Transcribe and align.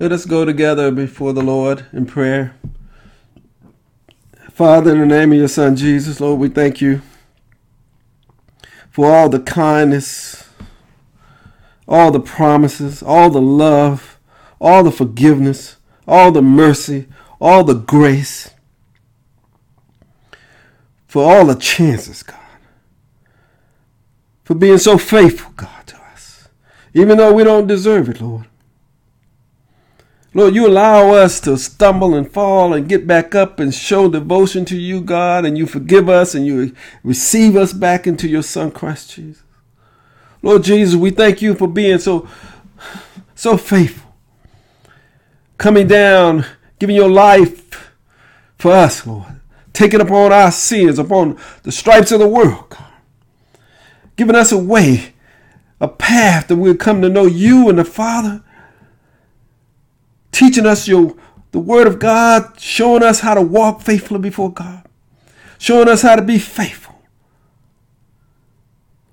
Let 0.00 0.12
us 0.12 0.24
go 0.24 0.46
together 0.46 0.90
before 0.90 1.34
the 1.34 1.42
Lord 1.42 1.84
in 1.92 2.06
prayer. 2.06 2.54
Father, 4.50 4.92
in 4.92 4.98
the 4.98 5.04
name 5.04 5.30
of 5.32 5.38
your 5.38 5.46
Son 5.46 5.76
Jesus, 5.76 6.22
Lord, 6.22 6.40
we 6.40 6.48
thank 6.48 6.80
you 6.80 7.02
for 8.90 9.12
all 9.12 9.28
the 9.28 9.40
kindness, 9.40 10.48
all 11.86 12.10
the 12.10 12.18
promises, 12.18 13.02
all 13.02 13.28
the 13.28 13.42
love, 13.42 14.18
all 14.58 14.82
the 14.82 14.90
forgiveness, 14.90 15.76
all 16.08 16.32
the 16.32 16.40
mercy, 16.40 17.06
all 17.38 17.62
the 17.62 17.74
grace, 17.74 18.52
for 21.08 21.30
all 21.30 21.44
the 21.44 21.56
chances, 21.56 22.22
God, 22.22 22.38
for 24.44 24.54
being 24.54 24.78
so 24.78 24.96
faithful, 24.96 25.52
God, 25.56 25.86
to 25.88 25.96
us, 26.14 26.48
even 26.94 27.18
though 27.18 27.34
we 27.34 27.44
don't 27.44 27.66
deserve 27.66 28.08
it, 28.08 28.22
Lord. 28.22 28.46
Lord, 30.32 30.54
you 30.54 30.66
allow 30.66 31.12
us 31.12 31.40
to 31.40 31.58
stumble 31.58 32.14
and 32.14 32.30
fall 32.30 32.72
and 32.72 32.88
get 32.88 33.06
back 33.06 33.34
up 33.34 33.58
and 33.58 33.74
show 33.74 34.08
devotion 34.08 34.64
to 34.66 34.76
you, 34.76 35.00
God, 35.00 35.44
and 35.44 35.58
you 35.58 35.66
forgive 35.66 36.08
us 36.08 36.36
and 36.36 36.46
you 36.46 36.72
receive 37.02 37.56
us 37.56 37.72
back 37.72 38.06
into 38.06 38.28
your 38.28 38.44
Son, 38.44 38.70
Christ 38.70 39.14
Jesus. 39.14 39.42
Lord 40.40 40.62
Jesus, 40.62 40.94
we 40.94 41.10
thank 41.10 41.42
you 41.42 41.54
for 41.54 41.66
being 41.66 41.98
so, 41.98 42.28
so 43.34 43.56
faithful. 43.56 44.14
Coming 45.58 45.88
down, 45.88 46.46
giving 46.78 46.96
your 46.96 47.10
life 47.10 47.92
for 48.56 48.70
us, 48.70 49.04
Lord. 49.04 49.40
Taking 49.72 50.00
upon 50.00 50.32
our 50.32 50.52
sins, 50.52 50.98
upon 50.98 51.38
the 51.64 51.72
stripes 51.72 52.12
of 52.12 52.20
the 52.20 52.28
world, 52.28 52.70
God. 52.70 52.86
Giving 54.14 54.36
us 54.36 54.52
a 54.52 54.58
way, 54.58 55.12
a 55.80 55.88
path 55.88 56.48
that 56.48 56.56
we'll 56.56 56.76
come 56.76 57.02
to 57.02 57.08
know 57.08 57.26
you 57.26 57.68
and 57.68 57.78
the 57.78 57.84
Father 57.84 58.44
teaching 60.40 60.64
us 60.64 60.88
your 60.88 61.14
the 61.52 61.58
word 61.58 61.86
of 61.86 61.98
God, 61.98 62.58
showing 62.58 63.02
us 63.02 63.20
how 63.20 63.34
to 63.34 63.42
walk 63.42 63.82
faithfully 63.82 64.20
before 64.20 64.50
God, 64.50 64.88
showing 65.58 65.86
us 65.86 66.00
how 66.00 66.16
to 66.16 66.22
be 66.22 66.38
faithful, 66.38 67.02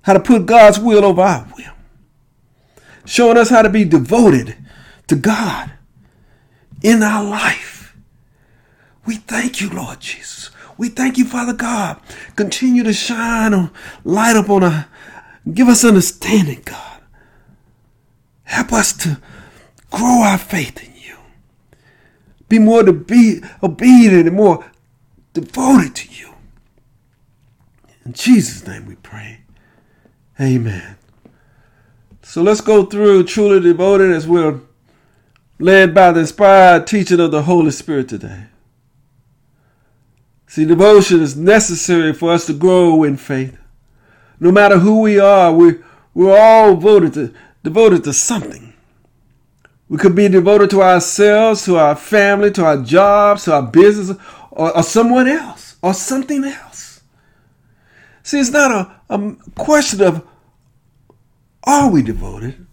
how 0.02 0.14
to 0.14 0.20
put 0.20 0.46
God's 0.46 0.78
will 0.78 1.04
over 1.04 1.20
our 1.20 1.46
will, 1.54 1.74
showing 3.04 3.36
us 3.36 3.50
how 3.50 3.60
to 3.60 3.68
be 3.68 3.84
devoted 3.84 4.56
to 5.08 5.16
God 5.16 5.72
in 6.82 7.02
our 7.02 7.22
life. 7.22 7.94
We 9.04 9.16
thank 9.16 9.60
you, 9.60 9.68
Lord 9.68 10.00
Jesus. 10.00 10.50
We 10.78 10.88
thank 10.88 11.18
you, 11.18 11.26
Father 11.26 11.52
God. 11.52 12.00
Continue 12.36 12.84
to 12.84 12.94
shine 12.94 13.52
on, 13.52 13.70
light 14.02 14.36
up 14.36 14.48
on 14.48 14.62
us. 14.62 14.86
give 15.52 15.68
us 15.68 15.84
understanding, 15.84 16.62
God. 16.64 17.02
Help 18.44 18.72
us 18.72 18.94
to 18.98 19.20
grow 19.90 20.22
our 20.22 20.38
faith 20.38 20.87
be 22.48 22.58
more 22.58 22.82
to 22.82 22.92
be 22.92 23.40
obedient 23.62 24.26
and 24.26 24.36
more 24.36 24.64
devoted 25.32 25.94
to 25.96 26.08
you. 26.08 26.34
In 28.04 28.12
Jesus' 28.12 28.66
name 28.66 28.86
we 28.86 28.94
pray. 28.96 29.40
Amen. 30.40 30.96
So 32.22 32.42
let's 32.42 32.60
go 32.60 32.84
through 32.84 33.24
truly 33.24 33.60
devoted 33.60 34.10
as 34.12 34.26
we're 34.26 34.60
led 35.58 35.94
by 35.94 36.12
the 36.12 36.20
inspired 36.20 36.86
teaching 36.86 37.20
of 37.20 37.30
the 37.30 37.42
Holy 37.42 37.70
Spirit 37.70 38.08
today. 38.08 38.44
See, 40.46 40.64
devotion 40.64 41.20
is 41.20 41.36
necessary 41.36 42.12
for 42.12 42.32
us 42.32 42.46
to 42.46 42.54
grow 42.54 43.04
in 43.04 43.16
faith. 43.16 43.58
No 44.40 44.50
matter 44.50 44.78
who 44.78 45.00
we 45.00 45.18
are, 45.18 45.52
we, 45.52 45.74
we're 46.14 46.38
all 46.38 46.74
voted 46.76 47.14
to, 47.14 47.34
devoted 47.62 48.04
to 48.04 48.12
something. 48.12 48.72
We 49.88 49.96
could 49.96 50.14
be 50.14 50.28
devoted 50.28 50.70
to 50.70 50.82
ourselves, 50.82 51.64
to 51.64 51.78
our 51.78 51.96
family, 51.96 52.50
to 52.52 52.64
our 52.64 52.76
jobs, 52.76 53.44
to 53.44 53.54
our 53.54 53.62
business, 53.62 54.16
or, 54.50 54.76
or 54.76 54.82
someone 54.82 55.28
else, 55.28 55.76
or 55.82 55.94
something 55.94 56.44
else. 56.44 57.02
See, 58.22 58.38
it's 58.38 58.50
not 58.50 58.70
a, 59.08 59.14
a 59.14 59.36
question 59.54 60.02
of 60.02 60.26
are 61.64 61.90
we 61.90 62.02
devoted? 62.02 62.66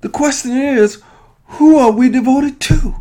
The 0.00 0.08
question 0.08 0.52
is, 0.52 1.02
who 1.44 1.78
are 1.78 1.90
we 1.90 2.08
devoted 2.08 2.60
to? 2.60 2.94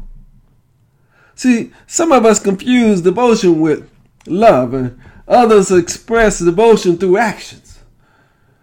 See, 1.35 1.71
some 1.85 2.11
of 2.11 2.25
us 2.25 2.39
confuse 2.39 3.01
devotion 3.01 3.59
with 3.59 3.89
love, 4.25 4.73
and 4.73 4.99
others 5.27 5.71
express 5.71 6.39
devotion 6.39 6.97
through 6.97 7.17
actions. 7.17 7.79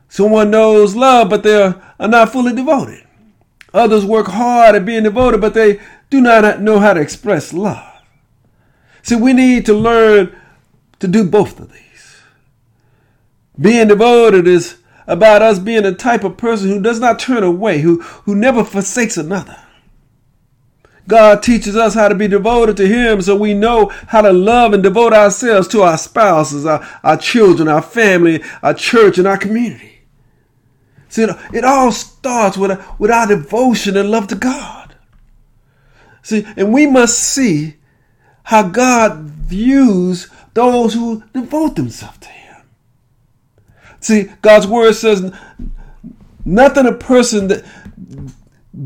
Someone 0.08 0.50
knows 0.50 0.96
love, 0.96 1.30
but 1.30 1.42
they 1.42 1.62
are 1.62 1.82
not 2.00 2.32
fully 2.32 2.52
devoted. 2.52 3.03
Others 3.74 4.04
work 4.04 4.28
hard 4.28 4.76
at 4.76 4.86
being 4.86 5.02
devoted, 5.02 5.40
but 5.40 5.52
they 5.52 5.80
do 6.08 6.20
not 6.20 6.60
know 6.62 6.78
how 6.78 6.94
to 6.94 7.00
express 7.00 7.52
love. 7.52 7.92
See, 9.02 9.16
we 9.16 9.32
need 9.32 9.66
to 9.66 9.74
learn 9.74 10.34
to 11.00 11.08
do 11.08 11.24
both 11.24 11.58
of 11.58 11.72
these. 11.72 12.22
Being 13.60 13.88
devoted 13.88 14.46
is 14.46 14.76
about 15.06 15.42
us 15.42 15.58
being 15.58 15.82
the 15.82 15.92
type 15.94 16.24
of 16.24 16.36
person 16.36 16.68
who 16.68 16.80
does 16.80 17.00
not 17.00 17.18
turn 17.18 17.42
away, 17.42 17.80
who, 17.80 18.00
who 18.00 18.34
never 18.34 18.64
forsakes 18.64 19.16
another. 19.16 19.58
God 21.06 21.42
teaches 21.42 21.76
us 21.76 21.94
how 21.94 22.08
to 22.08 22.14
be 22.14 22.28
devoted 22.28 22.76
to 22.78 22.86
Him 22.86 23.20
so 23.20 23.36
we 23.36 23.52
know 23.52 23.88
how 24.06 24.22
to 24.22 24.32
love 24.32 24.72
and 24.72 24.82
devote 24.82 25.12
ourselves 25.12 25.68
to 25.68 25.82
our 25.82 25.98
spouses, 25.98 26.64
our, 26.64 26.86
our 27.02 27.16
children, 27.16 27.68
our 27.68 27.82
family, 27.82 28.42
our 28.62 28.72
church, 28.72 29.18
and 29.18 29.26
our 29.26 29.36
community. 29.36 29.93
See, 31.14 31.28
it 31.52 31.62
all 31.64 31.92
starts 31.92 32.58
with, 32.58 32.84
with 32.98 33.08
our 33.08 33.28
devotion 33.28 33.96
and 33.96 34.10
love 34.10 34.26
to 34.26 34.34
God. 34.34 34.96
See, 36.22 36.44
and 36.56 36.74
we 36.74 36.88
must 36.88 37.20
see 37.20 37.76
how 38.42 38.64
God 38.64 39.18
views 39.20 40.28
those 40.54 40.94
who 40.94 41.22
devote 41.32 41.76
themselves 41.76 42.18
to 42.18 42.28
Him. 42.28 42.56
See, 44.00 44.24
God's 44.42 44.66
word 44.66 44.94
says 44.94 45.32
nothing 46.44 46.84
a 46.84 46.92
person 46.92 47.46
that 47.46 47.64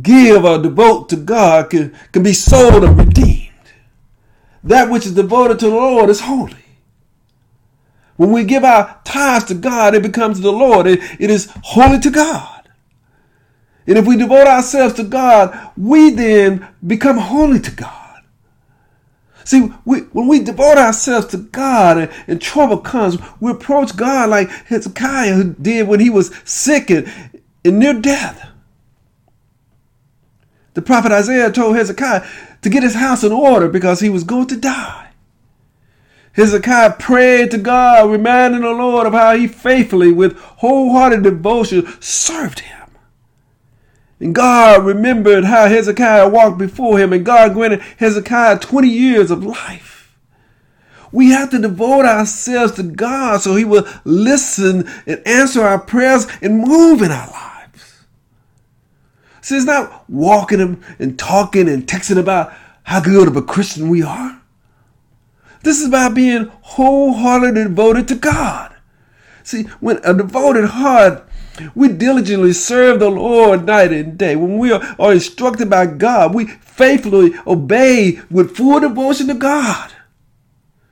give 0.03 0.45
or 0.45 0.59
devote 0.59 1.09
to 1.09 1.17
God 1.17 1.71
can, 1.71 1.97
can 2.13 2.23
be 2.23 2.35
sold 2.35 2.85
or 2.85 2.93
redeemed. 2.93 3.49
That 4.63 4.91
which 4.91 5.07
is 5.07 5.15
devoted 5.15 5.61
to 5.61 5.71
the 5.71 5.77
Lord 5.77 6.11
is 6.11 6.21
holy. 6.21 6.68
When 8.19 8.33
we 8.33 8.43
give 8.43 8.65
our 8.65 9.01
tithes 9.05 9.45
to 9.45 9.55
God, 9.55 9.95
it 9.95 10.03
becomes 10.03 10.41
the 10.41 10.51
Lord. 10.53 10.89
It, 10.89 10.99
it 11.21 11.31
is 11.31 11.51
holy 11.63 12.01
to 12.01 12.11
God. 12.11 12.69
And 13.87 13.97
if 13.97 14.07
we 14.07 14.17
devote 14.17 14.49
ourselves 14.49 14.95
to 14.95 15.05
God, 15.05 15.71
we 15.77 16.11
then 16.11 16.67
become 16.85 17.17
holy 17.17 17.61
to 17.61 17.71
God. 17.71 18.25
See, 19.45 19.73
we, 19.85 20.01
when 20.01 20.27
we 20.27 20.41
devote 20.41 20.79
ourselves 20.79 21.29
to 21.29 21.37
God 21.37 21.97
and, 21.97 22.13
and, 22.27 22.43
trouble 22.43 22.79
comes, 22.79 23.19
we 23.41 23.53
approach 23.53 23.97
God 23.97 24.31
like 24.31 24.51
Hezekiah 24.51 25.45
did 25.45 25.87
when 25.87 26.01
he 26.01 26.11
was 26.11 26.35
sick 26.45 26.91
and, 26.91 27.11
and 27.65 27.79
near 27.79 27.95
death. 27.95 28.47
The 30.75 30.83
prophet 30.83 31.13
Isaiah 31.13 31.53
told 31.53 31.77
Hezekiah 31.77 32.27
to 32.63 32.69
get 32.69 32.83
his 32.83 32.97
house 32.97 33.23
in 33.23 33.31
order 33.31 33.69
because 33.69 34.01
he 34.01 34.11
was 34.11 34.25
going 34.25 34.49
to 34.49 34.57
die. 34.57 34.98
Hezekiah 36.39 36.93
prayed 37.01 37.51
to 37.51 37.59
God, 37.59 38.09
reminding 38.09 38.61
the 38.61 38.71
Lord 38.71 39.09
of 39.09 39.13
how 39.13 39.37
he 39.37 39.49
faithfully, 39.49 40.13
with 40.13 40.39
wholehearted 40.39 41.25
devotion, 41.25 41.85
served 42.01 42.61
him. 42.61 42.91
And 44.21 44.37
God 44.37 44.85
remembered 44.85 45.47
how 45.47 45.67
Hezekiah 45.67 46.29
walked 46.29 46.57
before 46.57 46.97
him, 46.97 47.13
and 47.13 47.27
God 47.27 47.55
granted 47.55 47.81
Hezekiah 47.99 48.61
20 48.61 48.89
years 48.89 49.33
of 49.33 49.45
life. 49.45 50.17
We 51.11 51.31
have 51.31 51.51
to 51.51 51.59
devote 51.59 52.05
ourselves 52.05 52.75
to 52.75 52.85
God 52.85 53.41
so 53.41 53.57
he 53.57 53.65
will 53.65 53.89
listen 54.05 54.89
and 55.07 55.21
answer 55.27 55.63
our 55.63 55.81
prayers 55.81 56.29
and 56.41 56.61
move 56.61 57.03
in 57.03 57.11
our 57.11 57.29
lives. 57.31 58.05
See, 59.41 59.57
it's 59.57 59.65
not 59.65 60.09
walking 60.09 60.85
and 61.01 61.19
talking 61.19 61.69
and 61.69 61.85
texting 61.85 62.17
about 62.17 62.53
how 62.85 63.01
good 63.01 63.27
of 63.27 63.37
a 63.37 63.43
Christian 63.43 63.89
we 63.89 64.05
are. 64.05 64.38
This 65.63 65.81
is 65.81 65.89
about 65.89 66.15
being 66.15 66.51
wholeheartedly 66.63 67.65
devoted 67.65 68.09
to 68.09 68.15
God. 68.15 68.75
See, 69.43 69.65
when 69.81 69.99
a 70.05 70.15
devoted 70.15 70.67
heart, 70.67 71.27
we 71.75 71.89
diligently 71.89 72.53
serve 72.53 73.01
the 73.01 73.11
Lord 73.11 73.67
night 73.67 73.93
and 73.93 74.17
day. 74.17 74.37
When 74.37 74.59
we 74.59 74.71
are, 74.71 74.83
are 74.99 75.13
instructed 75.13 75.69
by 75.69 75.87
God, 75.87 76.35
we 76.35 76.47
faithfully 76.47 77.33
obey 77.47 78.21
with 78.31 78.57
full 78.57 78.81
devotion 78.81 79.27
to 79.29 79.35
God, 79.35 79.93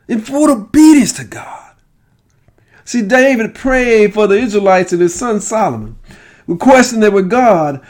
in 0.09 0.21
full 0.21 0.51
obedience 0.51 1.13
to 1.15 1.25
God. 1.25 1.75
See, 2.85 3.03
David 3.03 3.55
prayed 3.55 4.15
for 4.15 4.27
the 4.27 4.39
Israelites 4.39 4.93
and 4.93 5.03
his 5.03 5.15
son 5.15 5.41
Solomon, 5.41 5.97
requesting 6.47 7.01
that 7.01 7.13
with 7.13 7.29
God 7.29 7.85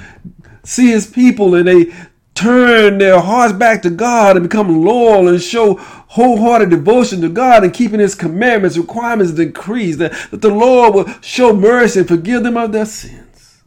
see 0.66 0.88
his 0.88 1.06
people 1.06 1.54
and 1.54 1.68
they 1.68 1.94
turn 2.34 2.98
their 2.98 3.20
hearts 3.20 3.52
back 3.52 3.82
to 3.82 3.90
God 3.90 4.36
and 4.36 4.48
become 4.48 4.84
loyal 4.84 5.28
and 5.28 5.40
show 5.40 5.76
wholehearted 6.16 6.70
devotion 6.70 7.20
to 7.20 7.28
God 7.28 7.62
and 7.62 7.74
keeping 7.74 8.00
his 8.00 8.14
commandments, 8.14 8.78
requirements, 8.78 9.32
decrees, 9.32 9.98
that, 9.98 10.12
that 10.30 10.40
the 10.40 10.48
Lord 10.48 10.94
will 10.94 11.14
show 11.20 11.52
mercy 11.52 12.00
and 12.00 12.08
forgive 12.08 12.42
them 12.42 12.56
of 12.56 12.72
their 12.72 12.86
sins. 12.86 13.62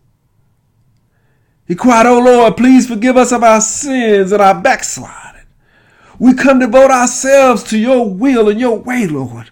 He 1.67 1.75
cried, 1.75 2.07
Oh 2.07 2.19
Lord, 2.19 2.57
please 2.57 2.87
forgive 2.87 3.17
us 3.17 3.31
of 3.31 3.43
our 3.43 3.61
sins 3.61 4.31
and 4.31 4.41
our 4.41 4.59
backsliding. 4.59 5.45
We 6.17 6.33
come 6.33 6.59
to 6.59 6.65
devote 6.65 6.89
ourselves 6.89 7.61
to 7.65 7.77
your 7.77 8.09
will 8.09 8.49
and 8.49 8.59
your 8.59 8.79
way, 8.79 9.05
Lord. 9.05 9.51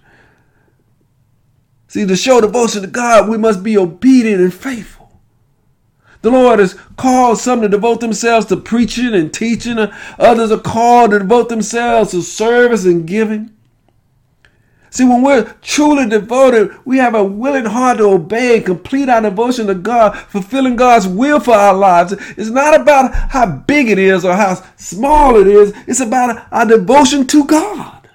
See, 1.88 2.04
to 2.04 2.16
show 2.16 2.42
devotion 2.42 2.82
to 2.82 2.88
God, 2.88 3.30
we 3.30 3.38
must 3.38 3.62
be 3.62 3.78
obedient 3.78 4.42
and 4.42 4.54
faithful. 4.54 4.97
The 6.28 6.34
Lord 6.34 6.60
has 6.60 6.74
called 6.98 7.38
some 7.38 7.62
to 7.62 7.70
devote 7.70 8.02
themselves 8.02 8.48
to 8.48 8.58
preaching 8.58 9.14
and 9.14 9.34
teaching. 9.34 9.78
Others 10.20 10.52
are 10.52 10.60
called 10.60 11.12
to 11.12 11.20
devote 11.20 11.48
themselves 11.48 12.12
to 12.12 12.22
service 12.22 12.84
and 12.84 13.08
giving. 13.08 13.52
See, 14.90 15.06
when 15.06 15.22
we're 15.22 15.56
truly 15.62 16.06
devoted, 16.10 16.76
we 16.84 16.98
have 16.98 17.16
a 17.16 17.24
willing 17.24 17.64
heart 17.64 18.00
to 18.00 18.10
obey 18.10 18.58
and 18.58 18.66
complete 18.66 19.08
our 19.08 19.22
devotion 19.22 19.68
to 19.68 19.74
God, 19.74 20.18
fulfilling 20.18 20.76
God's 20.76 21.08
will 21.08 21.40
for 21.40 21.54
our 21.54 21.74
lives. 21.74 22.12
It's 22.12 22.50
not 22.50 22.78
about 22.78 23.14
how 23.14 23.46
big 23.46 23.90
it 23.90 23.98
is 23.98 24.26
or 24.26 24.34
how 24.34 24.62
small 24.76 25.38
it 25.38 25.48
is, 25.48 25.74
it's 25.88 26.02
about 26.02 26.46
our 26.52 26.66
devotion 26.66 27.26
to 27.28 27.46
God. 27.46 28.10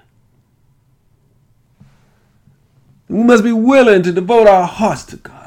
We 3.09 3.23
must 3.23 3.43
be 3.43 3.53
willing 3.53 4.03
to 4.03 4.11
devote 4.11 4.45
our 4.45 4.67
hearts 4.67 5.03
to 5.05 5.17
God, 5.17 5.42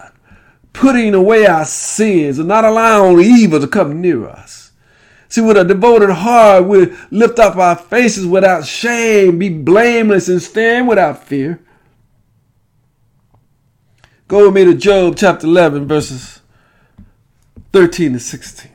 putting 0.76 1.14
away 1.14 1.46
our 1.46 1.64
sins 1.64 2.38
and 2.38 2.48
not 2.48 2.64
allowing 2.64 3.20
evil 3.20 3.58
to 3.58 3.66
come 3.66 4.00
near 4.00 4.26
us. 4.26 4.72
See, 5.28 5.40
with 5.40 5.56
a 5.56 5.64
devoted 5.64 6.10
heart, 6.10 6.64
we 6.66 6.94
lift 7.10 7.38
up 7.38 7.56
our 7.56 7.76
faces 7.76 8.26
without 8.26 8.64
shame, 8.64 9.38
be 9.38 9.48
blameless, 9.48 10.28
and 10.28 10.40
stand 10.40 10.86
without 10.86 11.24
fear. 11.24 11.60
Go 14.28 14.46
with 14.46 14.54
me 14.54 14.64
to 14.64 14.74
Job 14.74 15.16
chapter 15.16 15.46
11, 15.46 15.88
verses 15.88 16.40
13 17.72 18.12
to 18.14 18.20
16. 18.20 18.70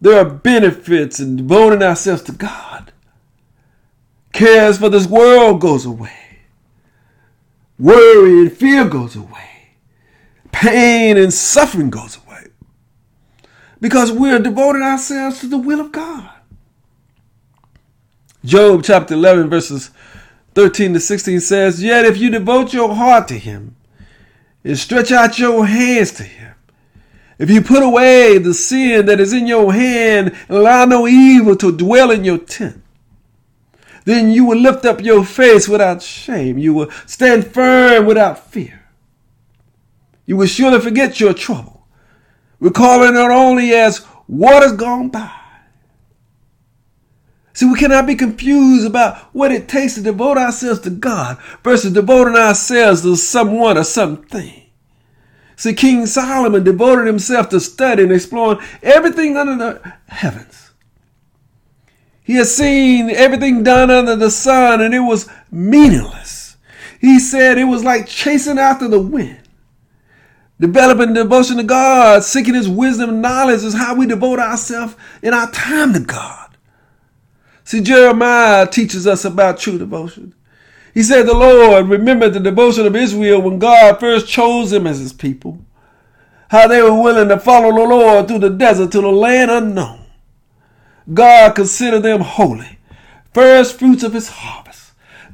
There 0.00 0.18
are 0.18 0.28
benefits 0.28 1.20
in 1.20 1.36
devoting 1.36 1.82
ourselves 1.82 2.22
to 2.22 2.32
God. 2.32 2.92
Cares 4.32 4.78
for 4.78 4.88
this 4.88 5.06
world 5.06 5.60
goes 5.60 5.84
away. 5.84 6.38
Worry 7.78 8.40
and 8.40 8.52
fear 8.52 8.84
goes 8.84 9.16
away. 9.16 9.47
Pain 10.60 11.16
and 11.16 11.32
suffering 11.32 11.88
goes 11.88 12.16
away 12.16 12.48
because 13.80 14.10
we're 14.10 14.40
devoting 14.40 14.82
ourselves 14.82 15.38
to 15.38 15.46
the 15.46 15.56
will 15.56 15.78
of 15.78 15.92
God. 15.92 16.28
Job 18.44 18.82
chapter 18.82 19.14
11, 19.14 19.48
verses 19.50 19.92
13 20.56 20.94
to 20.94 21.00
16 21.00 21.38
says, 21.38 21.80
Yet 21.80 22.04
if 22.04 22.16
you 22.16 22.28
devote 22.28 22.72
your 22.72 22.92
heart 22.92 23.28
to 23.28 23.38
him 23.38 23.76
and 24.64 24.76
stretch 24.76 25.12
out 25.12 25.38
your 25.38 25.64
hands 25.64 26.10
to 26.14 26.24
him, 26.24 26.56
if 27.38 27.48
you 27.48 27.62
put 27.62 27.84
away 27.84 28.38
the 28.38 28.52
sin 28.52 29.06
that 29.06 29.20
is 29.20 29.32
in 29.32 29.46
your 29.46 29.72
hand 29.72 30.34
and 30.48 30.58
allow 30.58 30.84
no 30.86 31.06
evil 31.06 31.54
to 31.54 31.70
dwell 31.70 32.10
in 32.10 32.24
your 32.24 32.38
tent, 32.38 32.82
then 34.06 34.32
you 34.32 34.44
will 34.44 34.58
lift 34.58 34.84
up 34.84 35.04
your 35.04 35.24
face 35.24 35.68
without 35.68 36.02
shame. 36.02 36.58
You 36.58 36.74
will 36.74 36.90
stand 37.06 37.46
firm 37.46 38.06
without 38.06 38.50
fear. 38.50 38.77
You 40.28 40.36
will 40.36 40.46
surely 40.46 40.78
forget 40.78 41.20
your 41.20 41.32
trouble 41.32 41.88
recalling 42.60 43.14
it 43.14 43.18
only 43.18 43.72
as 43.72 44.04
waters 44.26 44.72
gone 44.72 45.08
by. 45.08 45.32
See, 47.54 47.64
we 47.64 47.78
cannot 47.78 48.06
be 48.06 48.14
confused 48.14 48.86
about 48.86 49.16
what 49.34 49.52
it 49.52 49.68
takes 49.68 49.94
to 49.94 50.02
devote 50.02 50.36
ourselves 50.36 50.80
to 50.80 50.90
God 50.90 51.38
versus 51.64 51.94
devoting 51.94 52.36
ourselves 52.36 53.00
to 53.02 53.16
someone 53.16 53.78
or 53.78 53.84
something. 53.84 54.64
See, 55.56 55.72
King 55.72 56.04
Solomon 56.04 56.62
devoted 56.62 57.06
himself 57.06 57.48
to 57.48 57.58
studying 57.58 58.10
and 58.10 58.16
exploring 58.16 58.60
everything 58.82 59.34
under 59.38 59.56
the 59.56 59.94
heavens. 60.08 60.72
He 62.22 62.34
had 62.34 62.48
seen 62.48 63.08
everything 63.08 63.62
done 63.62 63.90
under 63.90 64.14
the 64.14 64.30
sun 64.30 64.82
and 64.82 64.92
it 64.92 65.00
was 65.00 65.26
meaningless. 65.50 66.58
He 67.00 67.18
said 67.18 67.56
it 67.56 67.64
was 67.64 67.82
like 67.82 68.06
chasing 68.06 68.58
after 68.58 68.88
the 68.88 69.00
wind. 69.00 69.47
Developing 70.60 71.14
devotion 71.14 71.56
to 71.58 71.62
God, 71.62 72.24
seeking 72.24 72.54
His 72.54 72.68
wisdom 72.68 73.10
and 73.10 73.22
knowledge 73.22 73.62
is 73.62 73.74
how 73.74 73.94
we 73.94 74.06
devote 74.06 74.40
ourselves 74.40 74.96
in 75.22 75.32
our 75.32 75.50
time 75.52 75.92
to 75.92 76.00
God. 76.00 76.56
See, 77.64 77.80
Jeremiah 77.80 78.66
teaches 78.66 79.06
us 79.06 79.24
about 79.24 79.58
true 79.58 79.78
devotion. 79.78 80.34
He 80.94 81.02
said, 81.02 81.26
The 81.26 81.34
Lord 81.34 81.86
remembered 81.86 82.32
the 82.32 82.40
devotion 82.40 82.86
of 82.86 82.96
Israel 82.96 83.40
when 83.40 83.60
God 83.60 84.00
first 84.00 84.26
chose 84.26 84.70
them 84.70 84.86
as 84.86 84.98
His 84.98 85.12
people, 85.12 85.64
how 86.48 86.66
they 86.66 86.82
were 86.82 87.00
willing 87.00 87.28
to 87.28 87.38
follow 87.38 87.72
the 87.72 87.88
Lord 87.88 88.26
through 88.26 88.40
the 88.40 88.50
desert 88.50 88.90
to 88.92 89.00
the 89.00 89.08
land 89.08 89.50
unknown. 89.50 90.06
God 91.12 91.54
considered 91.54 92.00
them 92.00 92.20
holy, 92.20 92.78
first 93.32 93.78
fruits 93.78 94.02
of 94.02 94.12
His 94.12 94.28
harvest. 94.28 94.67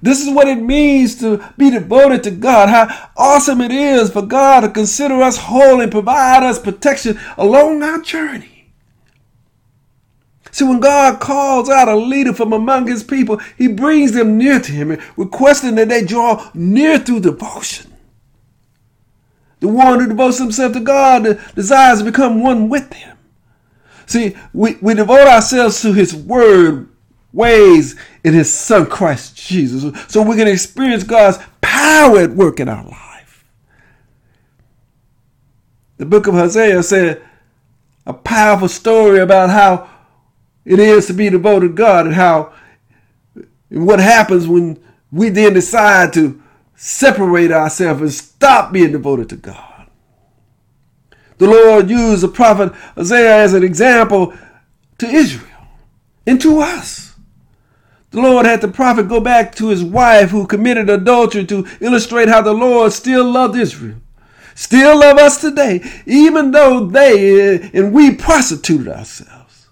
This 0.04 0.20
is 0.20 0.28
what 0.28 0.48
it 0.48 0.56
means 0.56 1.14
to 1.20 1.42
be 1.56 1.70
devoted 1.70 2.24
to 2.24 2.30
God. 2.30 2.68
How 2.68 3.08
awesome 3.16 3.62
it 3.62 3.70
is 3.72 4.10
for 4.10 4.20
God 4.20 4.60
to 4.60 4.68
consider 4.68 5.22
us 5.22 5.38
holy 5.38 5.84
and 5.84 5.90
provide 5.90 6.42
us 6.42 6.58
protection 6.58 7.18
along 7.38 7.82
our 7.82 8.02
journey. 8.02 8.70
See, 10.50 10.66
when 10.66 10.80
God 10.80 11.20
calls 11.20 11.70
out 11.70 11.88
a 11.88 11.96
leader 11.96 12.34
from 12.34 12.52
among 12.52 12.86
his 12.86 13.02
people, 13.02 13.40
he 13.56 13.66
brings 13.66 14.12
them 14.12 14.36
near 14.36 14.60
to 14.60 14.72
him, 14.72 15.00
requesting 15.16 15.74
that 15.76 15.88
they 15.88 16.04
draw 16.04 16.50
near 16.52 16.98
through 16.98 17.20
devotion. 17.20 17.90
The 19.60 19.68
one 19.68 20.00
who 20.00 20.08
devotes 20.08 20.36
himself 20.36 20.74
to 20.74 20.80
God 20.80 21.40
desires 21.54 22.00
to 22.00 22.04
become 22.04 22.42
one 22.42 22.68
with 22.68 22.92
him. 22.92 23.16
See, 24.04 24.36
we, 24.52 24.74
we 24.82 24.92
devote 24.92 25.26
ourselves 25.26 25.80
to 25.80 25.94
his 25.94 26.14
word 26.14 26.94
ways 27.34 27.96
in 28.22 28.32
his 28.32 28.52
son 28.52 28.86
Christ 28.86 29.36
Jesus. 29.36 29.92
So 30.08 30.22
we 30.22 30.36
can 30.36 30.48
experience 30.48 31.02
God's 31.02 31.38
power 31.60 32.20
at 32.20 32.31
work 32.31 32.60
in 32.60 32.69
our 32.69 32.84
life. 32.84 33.44
The 35.96 36.06
book 36.06 36.26
of 36.26 36.34
Hosea 36.34 36.82
said 36.82 37.22
a 38.06 38.12
powerful 38.12 38.69
story 38.69 39.19
about 39.19 39.50
how 39.50 39.88
it 40.64 40.78
is 40.78 41.06
to 41.06 41.12
be 41.12 41.28
devoted 41.28 41.69
to 41.69 41.75
God 41.75 42.06
and 42.06 42.14
how 42.14 42.52
and 43.70 43.87
what 43.87 43.98
happens 43.98 44.46
when 44.46 44.82
we 45.10 45.28
then 45.28 45.54
decide 45.54 46.12
to 46.12 46.40
separate 46.76 47.50
ourselves 47.50 48.00
and 48.00 48.12
stop 48.12 48.72
being 48.72 48.92
devoted 48.92 49.28
to 49.30 49.37
God. 49.37 49.88
The 51.38 51.46
Lord 51.46 51.90
used 51.90 52.22
the 52.22 52.28
prophet 52.28 52.72
Hosea 52.94 53.37
as 53.37 53.54
an 53.54 53.64
example 53.64 54.34
to 54.98 55.06
Israel 55.06 55.50
and 56.26 56.40
to 56.40 56.60
us. 56.60 57.03
The 58.14 58.21
Lord 58.21 58.47
had 58.47 58.61
the 58.61 58.68
prophet 58.68 59.09
go 59.09 59.18
back 59.18 59.56
to 59.56 59.71
his 59.71 59.83
wife 59.83 60.30
who 60.30 60.47
committed 60.47 60.88
adultery 60.88 61.44
to 61.47 61.66
illustrate 61.80 62.28
how 62.28 62.42
the 62.42 62.52
Lord 62.52 62.92
still 62.92 63.28
loved 63.28 63.56
Israel. 63.56 63.97
Still 64.54 65.00
love 65.00 65.18
us 65.18 65.40
today, 65.40 65.83
even 66.06 66.52
though 66.52 66.87
they 66.87 67.56
eh, 67.56 67.71
and 67.75 67.92
we 67.92 68.14
prostituted 68.14 68.87
ourselves. 68.87 69.66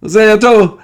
Hosea 0.00 0.38
told 0.38 0.80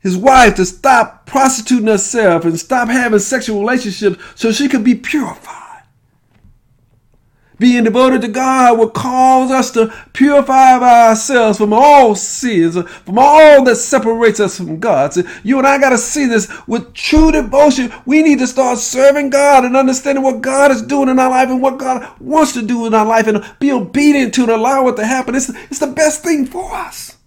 his 0.00 0.16
wife 0.16 0.56
to 0.56 0.64
stop 0.64 1.26
prostituting 1.26 1.86
herself 1.86 2.44
and 2.44 2.58
stop 2.58 2.88
having 2.88 3.20
sexual 3.20 3.60
relationships 3.60 4.20
so 4.34 4.50
she 4.50 4.66
could 4.66 4.82
be 4.82 4.96
purified. 4.96 5.59
Being 7.60 7.84
devoted 7.84 8.22
to 8.22 8.28
God 8.28 8.78
will 8.78 8.88
cause 8.88 9.50
us 9.50 9.70
to 9.72 9.92
purify 10.14 10.78
ourselves 10.78 11.58
from 11.58 11.74
all 11.74 12.14
sins, 12.14 12.74
from 13.04 13.18
all 13.18 13.62
that 13.64 13.76
separates 13.76 14.40
us 14.40 14.56
from 14.56 14.80
God. 14.80 15.12
So 15.12 15.24
you 15.44 15.58
and 15.58 15.66
I 15.66 15.78
got 15.78 15.90
to 15.90 15.98
see 15.98 16.24
this 16.24 16.50
with 16.66 16.94
true 16.94 17.30
devotion. 17.30 17.92
We 18.06 18.22
need 18.22 18.38
to 18.38 18.46
start 18.46 18.78
serving 18.78 19.28
God 19.28 19.66
and 19.66 19.76
understanding 19.76 20.24
what 20.24 20.40
God 20.40 20.70
is 20.70 20.80
doing 20.80 21.10
in 21.10 21.18
our 21.18 21.28
life 21.28 21.50
and 21.50 21.60
what 21.60 21.78
God 21.78 22.10
wants 22.18 22.54
to 22.54 22.62
do 22.62 22.86
in 22.86 22.94
our 22.94 23.04
life 23.04 23.26
and 23.26 23.44
be 23.58 23.70
obedient 23.70 24.32
to 24.34 24.42
and 24.44 24.52
allow 24.52 24.88
it 24.88 24.96
to 24.96 25.04
happen. 25.04 25.34
It's, 25.34 25.50
it's 25.50 25.80
the 25.80 25.86
best 25.86 26.22
thing 26.22 26.46
for 26.46 26.74
us. 26.74 27.19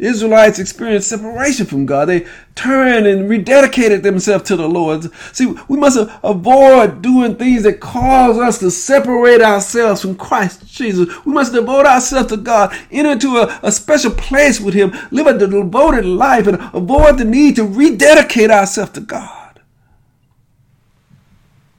Israelites 0.00 0.58
experienced 0.58 1.08
separation 1.08 1.66
from 1.66 1.86
God. 1.86 2.06
They 2.06 2.26
turned 2.54 3.06
and 3.06 3.28
rededicated 3.28 4.02
themselves 4.02 4.44
to 4.44 4.56
the 4.56 4.68
Lord. 4.68 5.12
See, 5.34 5.54
we 5.68 5.76
must 5.76 5.98
avoid 6.22 7.02
doing 7.02 7.36
things 7.36 7.64
that 7.64 7.80
cause 7.80 8.38
us 8.38 8.58
to 8.58 8.70
separate 8.70 9.42
ourselves 9.42 10.00
from 10.00 10.16
Christ 10.16 10.66
Jesus. 10.66 11.24
We 11.24 11.32
must 11.32 11.52
devote 11.52 11.86
ourselves 11.86 12.30
to 12.30 12.36
God, 12.36 12.74
enter 12.90 13.12
into 13.12 13.36
a, 13.36 13.60
a 13.62 13.70
special 13.70 14.12
place 14.12 14.60
with 14.60 14.74
Him, 14.74 14.92
live 15.10 15.26
a 15.26 15.38
devoted 15.38 16.06
life, 16.06 16.46
and 16.46 16.58
avoid 16.72 17.18
the 17.18 17.24
need 17.24 17.56
to 17.56 17.64
rededicate 17.64 18.50
ourselves 18.50 18.92
to 18.92 19.00
God. 19.00 19.60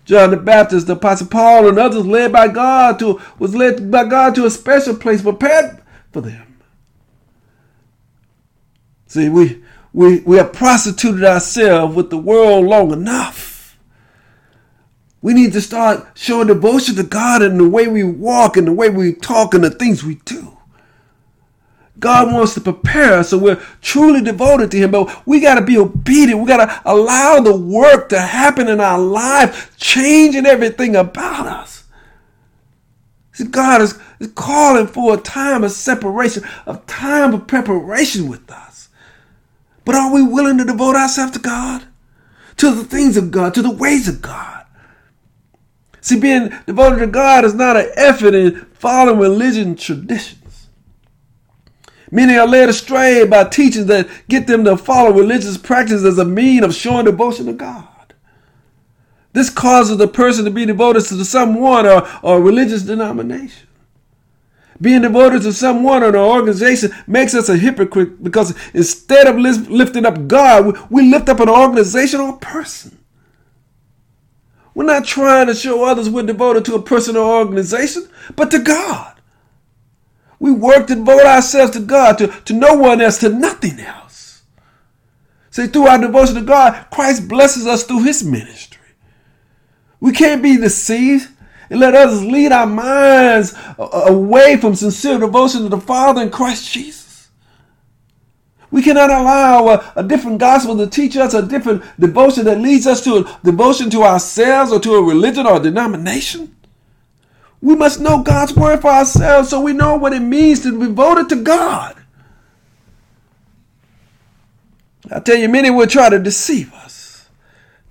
John 0.06 0.32
the 0.32 0.38
Baptist, 0.38 0.88
the 0.88 0.94
Apostle 0.94 1.28
Paul, 1.28 1.70
and 1.70 1.80
others 1.80 2.06
led 2.06 2.32
by 2.32 2.50
God 2.50 3.00
to 3.00 3.22
was 3.40 3.56
led 3.56 3.90
by 3.90 4.04
God 4.04 4.36
to 4.36 4.46
a 4.46 4.51
special 4.51 4.96
place 4.96 5.22
prepared 5.22 5.82
for 6.12 6.22
them. 6.22 6.50
See, 9.12 9.27
we, 9.27 9.62
we, 9.91 10.22
we 10.22 10.38
have 10.38 10.53
prostituted 10.53 11.25
ourselves 11.25 11.94
with 11.98 12.12
the 12.12 12.18
world 12.18 12.65
long 12.65 12.94
enough. 12.94 13.77
We 15.22 15.34
need 15.34 15.51
to 15.51 15.60
start 15.60 16.08
showing 16.13 16.48
devotion 16.48 16.96
to 16.96 17.03
God 17.03 17.41
in 17.41 17.58
the 17.58 17.68
way 17.68 17.89
we 17.89 18.06
walk 18.06 18.56
and 18.56 18.65
the 18.65 18.72
way 18.72 18.89
we 18.89 19.12
talk 19.12 19.53
and 19.53 19.65
the 19.65 19.70
things 19.70 20.01
we 20.01 20.15
do. 20.24 20.58
God 22.00 22.34
wants 22.34 22.53
to 22.53 22.62
prepare 22.62 23.15
us 23.15 23.32
so 23.32 23.38
we're 23.38 23.62
truly 23.82 24.22
devoted 24.22 24.72
to 24.72 24.77
Him, 24.77 24.91
but 24.91 25.27
we 25.27 25.41
got 25.41 25.56
to 25.56 25.62
be 25.62 25.77
obedient. 25.77 26.39
We 26.39 26.48
got 26.48 26.65
to 26.65 26.82
allow 26.89 27.41
the 27.41 27.53
work 27.53 28.08
to 28.10 28.20
happen 28.22 28.70
in 28.70 28.80
our 28.80 28.98
life, 28.98 29.75
changing 29.77 30.46
everything 30.46 30.96
about 30.96 31.48
us. 31.48 31.84
See, 33.34 33.44
God 33.44 33.82
is, 33.82 34.00
is 34.22 34.32
calling 34.36 34.88
for 34.88 35.15
a 35.15 35.18
time 35.18 35.65
of 35.65 35.72
separation, 35.72 36.44
a 36.65 36.77
time 36.88 37.34
of 37.34 37.46
preparation 37.46 38.30
with 38.30 38.50
us. 38.50 38.71
But 39.85 39.95
are 39.95 40.13
we 40.13 40.21
willing 40.21 40.57
to 40.57 40.65
devote 40.65 40.95
ourselves 40.95 41.33
to 41.33 41.39
God? 41.39 41.85
To 42.57 42.71
the 42.71 42.83
things 42.83 43.17
of 43.17 43.31
God, 43.31 43.53
to 43.55 43.61
the 43.61 43.71
ways 43.71 44.07
of 44.07 44.21
God? 44.21 44.65
See, 46.01 46.19
being 46.19 46.50
devoted 46.65 47.00
to 47.00 47.07
God 47.07 47.45
is 47.45 47.53
not 47.53 47.77
an 47.77 47.89
effort 47.95 48.33
in 48.33 48.65
following 48.73 49.19
religion 49.19 49.75
traditions. 49.75 50.67
Many 52.11 52.35
are 52.38 52.47
led 52.47 52.69
astray 52.69 53.25
by 53.25 53.45
teachings 53.45 53.85
that 53.85 54.09
get 54.27 54.45
them 54.47 54.65
to 54.65 54.75
follow 54.75 55.13
religious 55.13 55.57
practice 55.57 56.03
as 56.03 56.17
a 56.17 56.25
mean 56.25 56.63
of 56.63 56.75
showing 56.75 57.05
devotion 57.05 57.45
to 57.45 57.53
God. 57.53 57.88
This 59.33 59.50
causes 59.50 59.97
the 59.97 60.09
person 60.09 60.43
to 60.43 60.51
be 60.51 60.65
devoted 60.65 61.05
to 61.05 61.23
someone 61.23 61.88
or, 61.88 62.07
or 62.21 62.41
religious 62.41 62.81
denomination. 62.81 63.67
Being 64.81 65.03
devoted 65.03 65.43
to 65.43 65.53
someone 65.53 66.01
or 66.01 66.09
an 66.09 66.15
organization 66.15 66.91
makes 67.05 67.35
us 67.35 67.50
a 67.50 67.57
hypocrite 67.57 68.23
because 68.23 68.55
instead 68.73 69.27
of 69.27 69.38
lifting 69.38 70.05
up 70.05 70.27
God, 70.27 70.75
we 70.89 71.09
lift 71.09 71.29
up 71.29 71.39
an 71.39 71.50
organization 71.50 72.19
or 72.19 72.29
a 72.29 72.39
person. 72.39 72.97
We're 74.73 74.85
not 74.85 75.05
trying 75.05 75.47
to 75.47 75.53
show 75.53 75.83
others 75.83 76.09
we're 76.09 76.23
devoted 76.23 76.65
to 76.65 76.75
a 76.75 76.81
person 76.81 77.15
or 77.15 77.39
organization, 77.39 78.07
but 78.35 78.50
to 78.51 78.59
God. 78.59 79.19
We 80.39 80.51
work 80.51 80.88
to 80.88 80.95
devote 80.95 81.25
ourselves 81.25 81.73
to 81.73 81.79
God, 81.79 82.17
to, 82.17 82.27
to 82.27 82.53
no 82.53 82.73
one 82.73 83.01
else, 83.01 83.19
to 83.19 83.29
nothing 83.29 83.79
else. 83.79 84.41
See, 85.51 85.67
through 85.67 85.88
our 85.88 86.00
devotion 86.00 86.35
to 86.35 86.41
God, 86.41 86.88
Christ 86.91 87.27
blesses 87.27 87.67
us 87.67 87.83
through 87.83 88.03
his 88.03 88.23
ministry. 88.23 88.81
We 90.00 90.13
can't 90.13 90.41
be 90.41 90.57
deceived 90.57 91.29
and 91.72 91.80
let 91.80 91.96
others 91.96 92.22
lead 92.22 92.51
our 92.51 92.68
minds 92.68 93.54
uh, 93.80 94.04
away 94.08 94.58
from 94.58 94.75
sincere 94.75 95.18
devotion 95.18 95.63
to 95.63 95.70
the 95.70 95.80
Father 95.80 96.22
in 96.22 96.30
Christ 96.30 96.70
Jesus. 96.70 97.30
We 98.72 98.84
cannot 98.84 99.10
allow 99.10 99.70
a, 99.70 99.94
a, 99.96 100.04
different 100.04 100.40
gospel 100.40 100.78
to 100.78 100.88
teach 100.88 101.16
us 101.16 101.34
a 101.34 101.42
different 101.42 101.84
devotion 101.98 102.44
that 102.46 102.60
leads 102.60 102.86
us 102.86 103.01
to 103.06 103.18
a 103.20 103.40
devotion 103.46 103.90
to 103.92 104.04
ourselves 104.04 104.74
or 104.74 104.82
to 104.82 104.96
a 104.96 105.01
religion 105.01 105.48
or 105.48 105.58
a 105.58 105.60
denomination. 105.62 106.54
We 107.62 107.75
must 107.75 108.01
know 108.01 108.22
God's 108.22 108.54
word 108.54 108.82
for 108.82 108.90
ourselves 108.90 109.50
so 109.50 109.62
we 109.62 109.72
know 109.72 109.96
what 109.96 110.13
it 110.13 110.20
means 110.20 110.60
to 110.62 110.78
be 110.78 110.88
devoted 110.88 111.30
to 111.30 111.38
God. 111.38 111.96
I 115.10 115.22
tell 115.22 115.38
you, 115.38 115.48
many 115.48 115.70
will 115.70 115.88
try 115.88 116.10
to 116.10 116.20
deceive 116.20 116.74
us, 116.74 117.30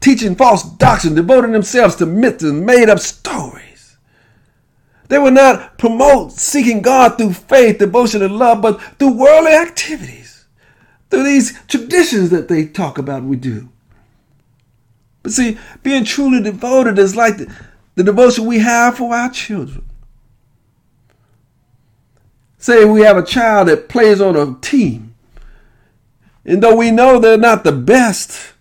teaching 0.01 0.37
false 0.37 0.65
doctrine, 0.65 1.15
devoting 1.15 1.53
themselves 1.53 1.97
to 1.97 2.07
myths 2.07 2.43
and 2.43 2.67
made 2.67 2.91
up 2.91 2.99
stories. 2.99 3.70
They 5.11 5.19
will 5.19 5.33
not 5.33 5.77
promote 5.77 6.31
seeking 6.31 6.83
God 6.83 7.19
through 7.19 7.33
faith, 7.33 7.79
devotion, 7.79 8.23
and 8.23 8.39
love, 8.39 8.63
but 8.63 8.81
through 8.97 9.15
worldly 9.15 9.51
activities, 9.51 10.47
through 11.11 11.25
these 11.25 11.61
traditions 11.67 12.31
that 12.31 12.47
they 12.47 12.65
talk 12.65 12.97
about 12.97 13.25
we 13.25 13.35
do. 13.35 13.71
But 15.25 15.33
see, 15.33 15.59
being 15.83 16.05
truly 16.05 16.41
devoted 16.41 16.97
is 16.97 17.17
like 17.17 17.39
the, 17.39 17.53
the 17.97 18.05
devotion 18.05 18.47
we 18.47 18.61
have 18.61 18.99
for 18.99 19.13
our 19.13 19.29
children. 19.31 19.85
Say 22.59 22.85
we 22.85 23.01
have 23.01 23.17
a 23.17 23.27
child 23.27 23.67
that 23.67 23.89
plays 23.89 24.21
on 24.21 24.37
a 24.37 24.61
team, 24.61 25.17
and 26.45 26.63
though 26.63 26.77
we 26.77 26.93
know 26.93 27.19
they're 27.19 27.37
not 27.37 27.65
the 27.65 27.73
best, 27.73 28.53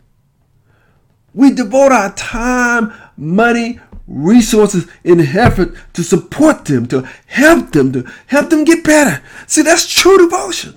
we 1.36 1.51
devote 1.51 1.91
our 1.91 2.12
time, 2.15 2.91
money, 3.15 3.79
resources, 4.10 4.88
and 5.06 5.22
effort 5.22 5.75
to 5.94 6.04
support 6.04 6.66
them, 6.66 6.88
to 6.88 7.08
help 7.28 7.72
them, 7.72 7.94
to 7.94 8.12
help 8.28 8.50
them 8.50 8.66
get 8.66 8.84
better. 8.84 9.24
See, 9.48 9.62
that's 9.62 9.88
true 9.88 10.18
devotion. 10.18 10.75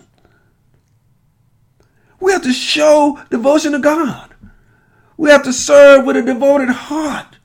We 2.21 2.33
have 2.33 2.43
to 2.43 2.53
show 2.53 3.19
devotion 3.31 3.73
to 3.73 3.79
God. 3.79 4.35
We 5.17 5.31
have 5.31 5.43
to 5.45 5.53
serve 5.53 6.05
with 6.05 6.17
a 6.17 6.23
devoted 6.23 6.69
heart. 6.69 7.39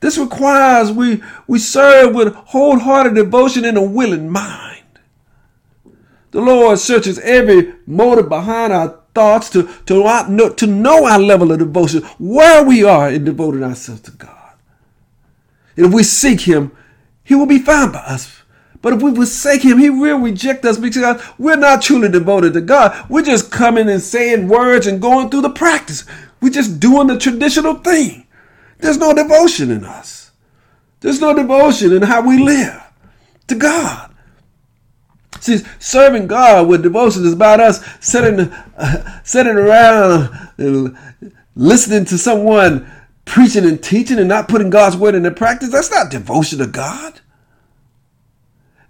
This 0.00 0.18
requires 0.18 0.90
we, 0.90 1.22
we 1.46 1.58
serve 1.58 2.14
with 2.14 2.34
wholehearted 2.34 3.14
devotion 3.14 3.64
and 3.64 3.78
a 3.78 3.82
willing 3.82 4.28
mind. 4.28 4.76
The 6.32 6.40
Lord 6.40 6.78
searches 6.78 7.18
every 7.20 7.74
motive 7.86 8.28
behind 8.28 8.72
our 8.72 9.00
thoughts 9.14 9.50
to, 9.50 9.68
to, 9.86 10.54
to 10.56 10.66
know 10.66 11.06
our 11.06 11.18
level 11.18 11.52
of 11.52 11.58
devotion, 11.58 12.02
where 12.18 12.64
we 12.64 12.84
are 12.84 13.10
in 13.10 13.24
devoting 13.24 13.62
ourselves 13.62 14.02
to 14.02 14.10
God. 14.12 14.39
And 15.76 15.86
if 15.86 15.92
we 15.92 16.02
seek 16.02 16.42
Him, 16.42 16.72
He 17.22 17.34
will 17.34 17.46
be 17.46 17.58
found 17.58 17.92
by 17.92 18.00
us. 18.00 18.42
But 18.82 18.94
if 18.94 19.02
we 19.02 19.14
forsake 19.14 19.62
Him, 19.62 19.78
He 19.78 19.90
will 19.90 20.18
reject 20.18 20.64
us 20.64 20.78
because 20.78 21.22
we're 21.38 21.56
not 21.56 21.82
truly 21.82 22.08
devoted 22.08 22.54
to 22.54 22.60
God. 22.60 23.08
We're 23.10 23.22
just 23.22 23.50
coming 23.50 23.88
and 23.88 24.00
saying 24.00 24.48
words 24.48 24.86
and 24.86 25.00
going 25.00 25.30
through 25.30 25.42
the 25.42 25.50
practice. 25.50 26.04
We're 26.40 26.50
just 26.50 26.80
doing 26.80 27.06
the 27.06 27.18
traditional 27.18 27.74
thing. 27.74 28.26
There's 28.78 28.98
no 28.98 29.12
devotion 29.12 29.70
in 29.70 29.84
us. 29.84 30.30
There's 31.00 31.20
no 31.20 31.34
devotion 31.34 31.92
in 31.92 32.02
how 32.02 32.26
we 32.26 32.42
live 32.42 32.82
to 33.48 33.54
God. 33.54 34.14
See, 35.40 35.58
serving 35.78 36.26
God 36.26 36.68
with 36.68 36.82
devotion 36.82 37.24
is 37.24 37.32
about 37.32 37.60
us 37.60 37.82
sitting, 38.00 38.52
uh, 38.76 39.20
sitting 39.22 39.56
around 39.56 40.28
listening 41.54 42.04
to 42.06 42.18
someone 42.18 42.90
preaching 43.30 43.64
and 43.64 43.80
teaching 43.80 44.18
and 44.18 44.28
not 44.28 44.48
putting 44.48 44.70
God's 44.70 44.96
word 44.96 45.14
into 45.14 45.30
practice. 45.30 45.70
That's 45.70 45.90
not 45.90 46.10
devotion 46.10 46.58
to 46.58 46.66
God. 46.66 47.20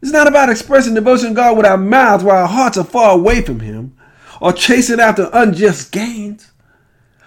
It's 0.01 0.13
not 0.13 0.27
about 0.27 0.49
expressing 0.49 0.95
devotion 0.95 1.29
to 1.29 1.35
God 1.35 1.59
with 1.59 1.67
our 1.67 1.77
mouths 1.77 2.25
while 2.25 2.39
our 2.39 2.49
hearts 2.49 2.79
are 2.79 2.85
far 2.85 3.13
away 3.13 3.43
from 3.43 3.61
Him 3.61 3.95
or 4.41 4.55
chasing 4.55 4.99
after 4.99 5.29
unjust 5.35 5.93
gains. 5.93 6.53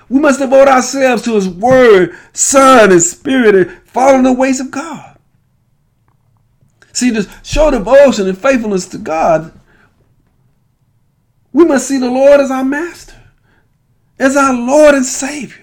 We 0.09 0.19
must 0.19 0.39
devote 0.39 0.67
ourselves 0.67 1.21
to 1.23 1.35
His 1.35 1.47
Word, 1.47 2.17
Son, 2.33 2.91
and 2.91 3.01
Spirit, 3.01 3.55
and 3.55 3.71
follow 3.85 4.19
the 4.23 4.33
ways 4.33 4.59
of 4.59 4.71
God. 4.71 5.15
See, 6.93 7.11
to 7.13 7.29
show 7.43 7.69
devotion 7.69 8.27
and 8.27 8.37
faithfulness 8.37 8.87
to 8.87 8.97
God, 8.97 9.53
we 11.51 11.63
must 11.63 11.87
see 11.87 11.99
the 11.99 12.09
Lord 12.09 12.39
as 12.39 12.49
our 12.49 12.65
Master, 12.65 13.21
as 14.17 14.35
our 14.35 14.53
Lord 14.55 14.95
and 14.95 15.05
Savior. 15.05 15.62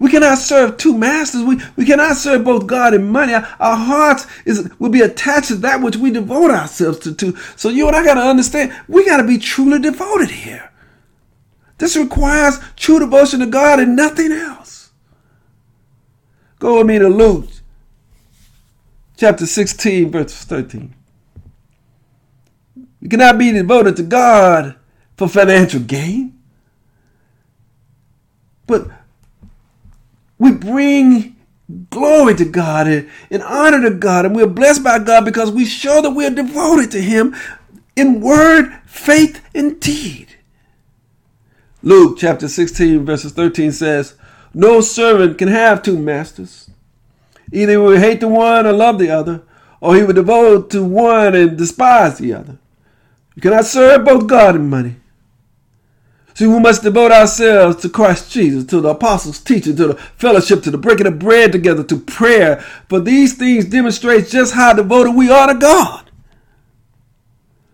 We 0.00 0.10
cannot 0.10 0.38
serve 0.38 0.78
two 0.78 0.96
masters. 0.96 1.44
We, 1.44 1.60
we 1.76 1.84
cannot 1.84 2.16
serve 2.16 2.42
both 2.42 2.66
God 2.66 2.94
and 2.94 3.12
money. 3.12 3.34
Our, 3.34 3.46
our 3.60 3.76
hearts 3.76 4.26
is 4.46 4.68
will 4.78 4.88
be 4.88 5.02
attached 5.02 5.48
to 5.48 5.56
that 5.56 5.82
which 5.82 5.96
we 5.96 6.10
devote 6.10 6.50
ourselves 6.50 6.98
to. 7.00 7.36
So 7.54 7.68
you 7.68 7.86
and 7.86 7.94
I 7.94 8.02
got 8.02 8.14
to 8.14 8.22
understand, 8.22 8.74
we 8.88 9.04
got 9.04 9.18
to 9.18 9.26
be 9.26 9.36
truly 9.36 9.78
devoted 9.78 10.30
here. 10.30 10.72
This 11.76 11.96
requires 11.96 12.58
true 12.76 12.98
devotion 12.98 13.40
to 13.40 13.46
God 13.46 13.78
and 13.78 13.94
nothing 13.94 14.32
else. 14.32 14.90
Go 16.58 16.78
with 16.78 16.86
me 16.86 16.98
to 16.98 17.08
Luke 17.08 17.48
chapter 19.18 19.44
16, 19.44 20.10
verse 20.10 20.44
13. 20.44 20.94
You 23.02 23.08
cannot 23.10 23.36
be 23.36 23.52
devoted 23.52 23.96
to 23.96 24.02
God 24.02 24.76
for 25.18 25.28
financial 25.28 25.80
gain. 25.80 26.38
But 28.66 28.88
we 30.40 30.50
bring 30.50 31.36
glory 31.90 32.34
to 32.34 32.44
God 32.44 32.88
and, 32.88 33.08
and, 33.30 33.42
honor 33.42 33.82
to 33.82 33.94
God, 33.94 34.24
and 34.24 34.34
we're 34.34 34.46
blessed 34.46 34.82
by 34.82 34.98
God 34.98 35.24
because 35.24 35.52
we 35.52 35.64
show 35.64 36.02
that 36.02 36.10
we're 36.10 36.30
devoted 36.30 36.90
to 36.92 37.00
Him 37.00 37.36
in 37.94 38.20
word, 38.20 38.72
faith, 38.86 39.44
and 39.54 39.78
deed. 39.78 40.28
Luke 41.82 42.16
chapter 42.18 42.48
16, 42.48 43.04
verses 43.04 43.32
13 43.32 43.70
says, 43.70 44.16
No 44.54 44.80
servant 44.80 45.38
can 45.38 45.48
have 45.48 45.82
two 45.82 45.98
masters. 45.98 46.70
Either 47.52 47.72
he 47.72 47.76
will 47.76 47.98
hate 47.98 48.20
the 48.20 48.28
one 48.28 48.66
or 48.66 48.72
love 48.72 48.98
the 48.98 49.10
other, 49.10 49.42
or 49.80 49.94
he 49.94 50.02
will 50.02 50.14
devote 50.14 50.70
to 50.70 50.82
one 50.82 51.34
and 51.34 51.58
despise 51.58 52.18
the 52.18 52.32
other. 52.32 52.58
You 53.34 53.42
cannot 53.42 53.66
serve 53.66 54.04
both 54.04 54.26
God 54.26 54.54
and 54.54 54.70
money. 54.70 54.96
See, 56.40 56.46
we 56.46 56.58
must 56.58 56.82
devote 56.82 57.12
ourselves 57.12 57.82
to 57.82 57.90
Christ 57.90 58.32
Jesus, 58.32 58.64
to 58.68 58.80
the 58.80 58.88
apostles' 58.88 59.40
teaching, 59.40 59.76
to 59.76 59.88
the 59.88 59.94
fellowship, 59.94 60.62
to 60.62 60.70
the 60.70 60.78
breaking 60.78 61.06
of 61.06 61.18
bread 61.18 61.52
together, 61.52 61.84
to 61.84 61.98
prayer. 61.98 62.64
For 62.88 62.98
these 62.98 63.34
things 63.34 63.66
demonstrate 63.66 64.28
just 64.28 64.54
how 64.54 64.72
devoted 64.72 65.10
we 65.10 65.30
are 65.30 65.48
to 65.48 65.58
God. 65.58 66.10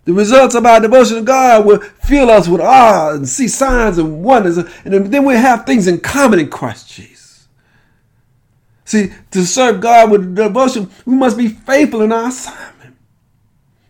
The 0.03 0.15
results 0.15 0.57
of 0.57 0.67
our 0.67 0.81
devotion 0.81 1.19
to 1.19 1.23
God 1.23 1.65
will 1.65 1.79
fill 1.79 2.29
us 2.29 2.49
with 2.49 2.61
awe 2.61 3.13
and 3.13 3.29
see 3.29 3.47
signs 3.47 3.99
and 3.99 4.25
wonders. 4.25 4.57
And 4.57 5.13
then 5.13 5.25
we'll 5.25 5.39
have 5.39 5.65
things 5.65 5.87
in 5.87 6.01
common 6.01 6.41
in 6.41 6.51
Christ 6.51 6.91
Jesus. 6.91 7.47
See, 8.85 9.13
to 9.31 9.47
serve 9.47 9.81
God 9.81 10.11
with 10.11 10.35
devotion, 10.35 10.91
we 11.05 11.15
must 11.15 11.39
be 11.39 11.47
faithful 11.47 12.03
in 12.03 12.11
our 12.11 12.31
assignment. 12.31 12.76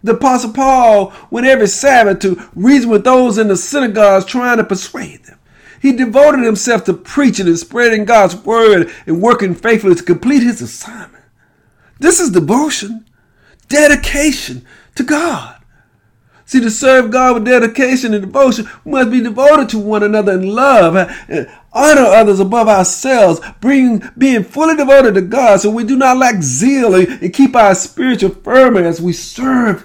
The 0.06 0.14
Apostle 0.14 0.52
Paul 0.52 1.12
went 1.30 1.48
every 1.48 1.66
Sabbath 1.66 2.20
to 2.20 2.40
reason 2.54 2.90
with 2.90 3.02
those 3.02 3.38
in 3.38 3.48
the 3.48 3.56
synagogues 3.56 4.25
trying 4.25 4.58
to 4.58 4.64
persuade 4.64 5.25
them. 5.25 5.40
He 5.82 5.92
devoted 5.92 6.44
himself 6.44 6.84
to 6.84 6.94
preaching 6.94 7.48
and 7.48 7.58
spreading 7.58 8.04
God's 8.04 8.36
word 8.36 8.92
and 9.06 9.20
working 9.20 9.52
faithfully 9.52 9.96
to 9.96 10.02
complete 10.04 10.44
his 10.44 10.62
assignment. 10.62 11.25
This 11.98 12.20
is 12.20 12.30
devotion, 12.30 13.04
dedication 13.68 14.64
to 14.94 15.02
God. 15.02 15.56
See, 16.44 16.60
to 16.60 16.70
serve 16.70 17.10
God 17.10 17.34
with 17.34 17.44
dedication 17.44 18.14
and 18.14 18.25
devotion, 18.25 18.70
must 18.84 19.10
be 19.10 19.20
devoted 19.20 19.68
to 19.70 19.80
one 19.80 20.04
another 20.04 20.34
in 20.34 20.54
love 20.54 20.94
honor 21.76 22.02
others 22.02 22.40
above 22.40 22.68
ourselves, 22.68 23.40
bring, 23.61 24.02
being 24.16 24.42
fully 24.42 24.76
devoted 24.76 25.14
to 25.14 25.23
God 25.23 25.61
so 25.61 25.71
we 25.71 25.85
do 25.85 25.97
not 25.97 26.16
lack 26.16 26.42
zeal 26.42 26.95
and 26.95 27.35
keep 27.35 27.54
our 27.54 27.75
spiritual 27.75 28.30
fervor 28.30 28.83
as 28.83 29.00
we 29.00 29.12
serve 29.12 29.85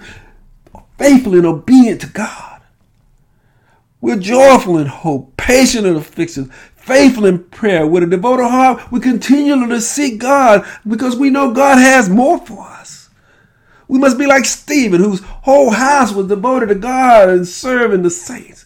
faithfully 0.97 1.39
and 1.39 1.47
obedient 1.47 2.01
to 2.01 2.07
God. 2.07 2.61
We're 3.99 4.17
joyful 4.17 4.77
in 4.77 4.87
hope, 4.87 5.37
patient 5.37 5.85
in 5.85 5.95
affliction, 5.95 6.45
faithful 6.75 7.25
in 7.25 7.43
prayer. 7.45 7.85
With 7.85 8.03
a 8.03 8.07
devoted 8.07 8.47
heart, 8.47 8.91
we 8.91 8.99
continue 8.99 9.67
to 9.67 9.81
seek 9.81 10.19
God 10.19 10.65
because 10.87 11.15
we 11.15 11.29
know 11.29 11.53
God 11.53 11.77
has 11.77 12.09
more 12.09 12.39
for 12.39 12.61
us. 12.61 13.09
We 13.87 13.99
must 13.99 14.17
be 14.17 14.25
like 14.25 14.45
Stephen, 14.45 15.01
whose 15.01 15.21
whole 15.21 15.69
house 15.69 16.13
was 16.13 16.27
devoted 16.27 16.69
to 16.69 16.75
God 16.75 17.29
and 17.29 17.47
serving 17.47 18.03
the 18.03 18.09
saints. 18.09 18.65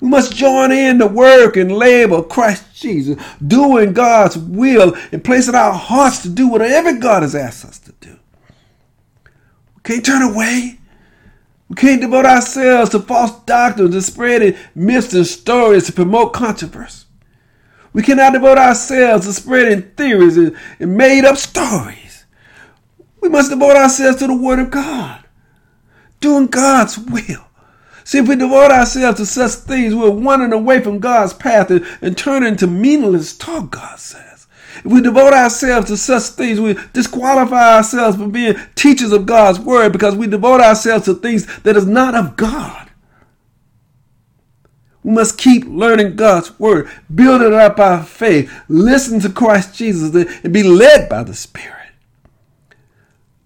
We 0.00 0.08
must 0.08 0.34
join 0.34 0.72
in 0.72 0.98
the 0.98 1.06
work 1.06 1.56
and 1.56 1.72
labor 1.72 2.16
of 2.16 2.28
Christ 2.28 2.74
Jesus, 2.74 3.22
doing 3.44 3.92
God's 3.92 4.36
will 4.36 4.94
and 5.10 5.24
placing 5.24 5.54
our 5.54 5.72
hearts 5.72 6.22
to 6.22 6.28
do 6.28 6.48
whatever 6.48 6.92
God 6.94 7.22
has 7.22 7.34
asked 7.34 7.64
us 7.64 7.78
to 7.80 7.92
do. 8.00 8.18
We 9.74 9.82
can't 9.82 10.04
turn 10.04 10.22
away. 10.22 10.78
We 11.68 11.76
can't 11.76 12.00
devote 12.00 12.26
ourselves 12.26 12.90
to 12.90 13.00
false 13.00 13.32
doctrines 13.40 13.94
and 13.94 14.04
spreading 14.04 14.56
myths 14.74 15.14
and 15.14 15.26
stories 15.26 15.86
to 15.86 15.92
promote 15.92 16.32
controversy. 16.32 17.06
We 17.92 18.02
cannot 18.02 18.34
devote 18.34 18.58
ourselves 18.58 19.26
to 19.26 19.32
spreading 19.32 19.82
theories 19.96 20.36
and, 20.36 20.54
and 20.78 20.96
made 20.96 21.24
up 21.24 21.38
stories. 21.38 22.26
We 23.22 23.30
must 23.30 23.50
devote 23.50 23.74
ourselves 23.74 24.18
to 24.18 24.26
the 24.26 24.36
Word 24.36 24.58
of 24.58 24.70
God, 24.70 25.24
doing 26.20 26.46
God's 26.46 26.98
will. 26.98 27.46
See, 28.06 28.18
if 28.18 28.28
we 28.28 28.36
devote 28.36 28.70
ourselves 28.70 29.18
to 29.18 29.26
such 29.26 29.50
things, 29.66 29.92
we're 29.92 30.10
wandering 30.10 30.52
away 30.52 30.80
from 30.80 31.00
God's 31.00 31.34
path 31.34 31.72
and, 31.72 31.84
and 32.00 32.16
turning 32.16 32.54
to 32.58 32.68
meaningless 32.68 33.36
talk, 33.36 33.72
God 33.72 33.98
says. 33.98 34.46
If 34.76 34.84
we 34.84 35.00
devote 35.00 35.32
ourselves 35.32 35.88
to 35.88 35.96
such 35.96 36.22
things, 36.22 36.60
we 36.60 36.78
disqualify 36.92 37.74
ourselves 37.74 38.16
from 38.16 38.30
being 38.30 38.54
teachers 38.76 39.10
of 39.10 39.26
God's 39.26 39.58
word 39.58 39.90
because 39.90 40.14
we 40.14 40.28
devote 40.28 40.60
ourselves 40.60 41.06
to 41.06 41.14
things 41.14 41.46
that 41.62 41.76
is 41.76 41.84
not 41.84 42.14
of 42.14 42.36
God. 42.36 42.90
We 45.02 45.10
must 45.10 45.36
keep 45.36 45.64
learning 45.64 46.14
God's 46.14 46.56
word, 46.60 46.88
building 47.12 47.54
up 47.54 47.80
our 47.80 48.04
faith, 48.04 48.52
listen 48.68 49.18
to 49.18 49.30
Christ 49.30 49.74
Jesus, 49.74 50.14
and 50.44 50.54
be 50.54 50.62
led 50.62 51.08
by 51.08 51.24
the 51.24 51.34
Spirit 51.34 51.72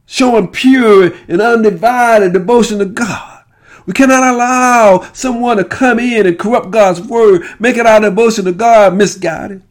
showing 0.04 0.48
pure 0.48 1.12
and 1.28 1.40
undivided 1.40 2.32
devotion 2.32 2.80
to 2.80 2.84
God. 2.84 3.29
We 3.86 3.92
cannot 3.92 4.22
allow 4.22 5.10
someone 5.12 5.56
to 5.56 5.64
come 5.64 5.98
in 5.98 6.26
and 6.26 6.38
corrupt 6.38 6.70
God's 6.70 7.00
word, 7.00 7.42
make 7.58 7.76
making 7.76 7.86
our 7.86 8.00
devotion 8.00 8.44
to 8.44 8.52
God 8.52 8.94
misguided. 8.94 9.62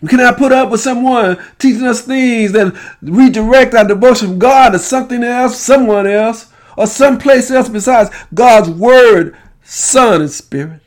We 0.00 0.08
cannot 0.08 0.38
put 0.38 0.52
up 0.52 0.70
with 0.70 0.80
someone 0.80 1.38
teaching 1.58 1.86
us 1.86 2.02
things 2.02 2.52
that 2.52 2.74
redirect 3.02 3.74
our 3.74 3.86
devotion 3.86 4.28
from 4.28 4.38
God 4.38 4.70
to 4.70 4.78
something 4.78 5.22
else, 5.22 5.58
someone 5.58 6.06
else, 6.06 6.50
or 6.76 6.86
someplace 6.86 7.50
else 7.50 7.68
besides 7.68 8.10
God's 8.32 8.70
word, 8.70 9.36
Son, 9.62 10.22
and 10.22 10.30
Spirit. 10.30 10.80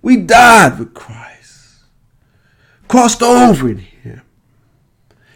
We 0.00 0.16
died 0.16 0.78
with 0.78 0.94
Christ, 0.94 1.80
crossed 2.86 3.22
over 3.22 3.68
in 3.68 3.78
Him. 3.78 4.22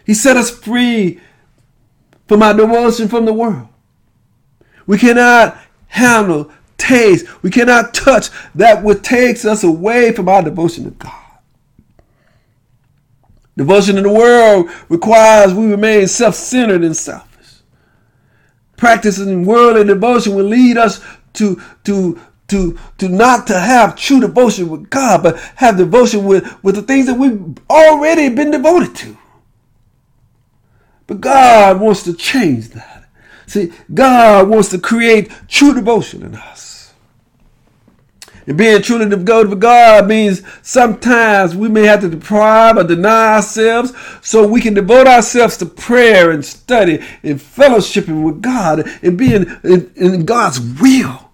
He 0.05 0.13
set 0.13 0.37
us 0.37 0.49
free 0.49 1.19
from 2.27 2.41
our 2.41 2.53
devotion 2.53 3.09
from 3.09 3.25
the 3.25 3.33
world. 3.33 3.67
We 4.87 4.97
cannot 4.97 5.57
handle, 5.87 6.51
taste, 6.77 7.43
we 7.43 7.51
cannot 7.51 7.93
touch 7.93 8.29
that 8.55 8.83
which 8.83 9.03
takes 9.03 9.45
us 9.45 9.63
away 9.63 10.13
from 10.13 10.29
our 10.29 10.41
devotion 10.41 10.85
to 10.85 10.91
God. 10.91 11.13
Devotion 13.57 13.97
in 13.97 14.03
the 14.03 14.13
world 14.13 14.69
requires 14.87 15.53
we 15.53 15.65
remain 15.65 16.07
self 16.07 16.35
centered 16.35 16.83
and 16.83 16.95
selfish. 16.95 17.27
Practicing 18.77 19.45
worldly 19.45 19.83
devotion 19.83 20.35
will 20.35 20.45
lead 20.45 20.77
us 20.77 21.03
to, 21.33 21.59
to, 21.83 22.19
to, 22.47 22.77
to 22.99 23.09
not 23.09 23.47
to 23.47 23.59
have 23.59 23.95
true 23.95 24.19
devotion 24.19 24.69
with 24.69 24.89
God, 24.91 25.23
but 25.23 25.39
have 25.55 25.77
devotion 25.77 26.23
with, 26.25 26.63
with 26.63 26.75
the 26.75 26.83
things 26.83 27.07
that 27.07 27.15
we've 27.15 27.57
already 27.69 28.29
been 28.29 28.51
devoted 28.51 28.95
to. 28.97 29.17
But 31.07 31.21
God 31.21 31.81
wants 31.81 32.03
to 32.03 32.13
change 32.13 32.69
that. 32.69 32.96
See, 33.47 33.71
God 33.93 34.49
wants 34.49 34.69
to 34.69 34.77
create 34.77 35.31
true 35.47 35.73
devotion 35.73 36.21
in 36.21 36.35
us. 36.35 36.93
And 38.45 38.57
being 38.57 38.81
truly 38.81 39.09
devoted 39.09 39.49
to 39.49 39.55
God 39.57 40.07
means 40.07 40.41
sometimes 40.61 41.55
we 41.55 41.67
may 41.67 41.85
have 41.85 41.99
to 42.01 42.09
deprive 42.09 42.77
or 42.77 42.83
deny 42.83 43.35
ourselves 43.35 43.93
so 44.21 44.47
we 44.47 44.61
can 44.61 44.73
devote 44.73 45.07
ourselves 45.07 45.57
to 45.57 45.65
prayer 45.65 46.31
and 46.31 46.45
study 46.45 46.99
and 47.23 47.39
fellowshipping 47.39 48.23
with 48.23 48.41
God 48.41 48.89
and 49.01 49.17
being 49.17 49.47
in, 49.63 49.91
in 49.95 50.25
God's 50.25 50.61
will. 50.61 51.26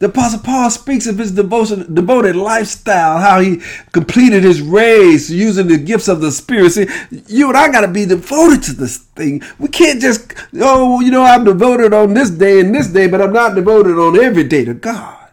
The 0.00 0.06
Apostle 0.06 0.40
Paul 0.40 0.70
speaks 0.70 1.06
of 1.06 1.18
his 1.18 1.30
devotion, 1.30 1.94
devoted 1.94 2.34
lifestyle, 2.34 3.18
how 3.18 3.40
he 3.40 3.60
completed 3.92 4.42
his 4.42 4.62
race 4.62 5.28
using 5.28 5.68
the 5.68 5.76
gifts 5.76 6.08
of 6.08 6.22
the 6.22 6.32
Spirit. 6.32 6.70
See, 6.70 6.88
you 7.26 7.48
and 7.48 7.56
I 7.56 7.70
got 7.70 7.82
to 7.82 7.88
be 7.88 8.06
devoted 8.06 8.62
to 8.62 8.72
this 8.72 8.96
thing. 8.96 9.42
We 9.58 9.68
can't 9.68 10.00
just, 10.00 10.32
oh, 10.54 11.00
you 11.00 11.10
know, 11.10 11.22
I'm 11.22 11.44
devoted 11.44 11.92
on 11.92 12.14
this 12.14 12.30
day 12.30 12.60
and 12.60 12.74
this 12.74 12.86
day, 12.88 13.08
but 13.08 13.20
I'm 13.20 13.34
not 13.34 13.54
devoted 13.54 13.98
on 13.98 14.18
every 14.18 14.44
day 14.44 14.64
to 14.64 14.72
God. 14.72 15.28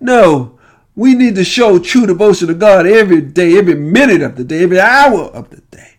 No, 0.00 0.58
we 0.96 1.14
need 1.14 1.36
to 1.36 1.44
show 1.44 1.78
true 1.78 2.04
devotion 2.04 2.48
to 2.48 2.54
God 2.54 2.86
every 2.86 3.20
day, 3.20 3.56
every 3.56 3.76
minute 3.76 4.22
of 4.22 4.34
the 4.34 4.42
day, 4.42 4.64
every 4.64 4.80
hour 4.80 5.26
of 5.26 5.50
the 5.50 5.60
day. 5.70 5.98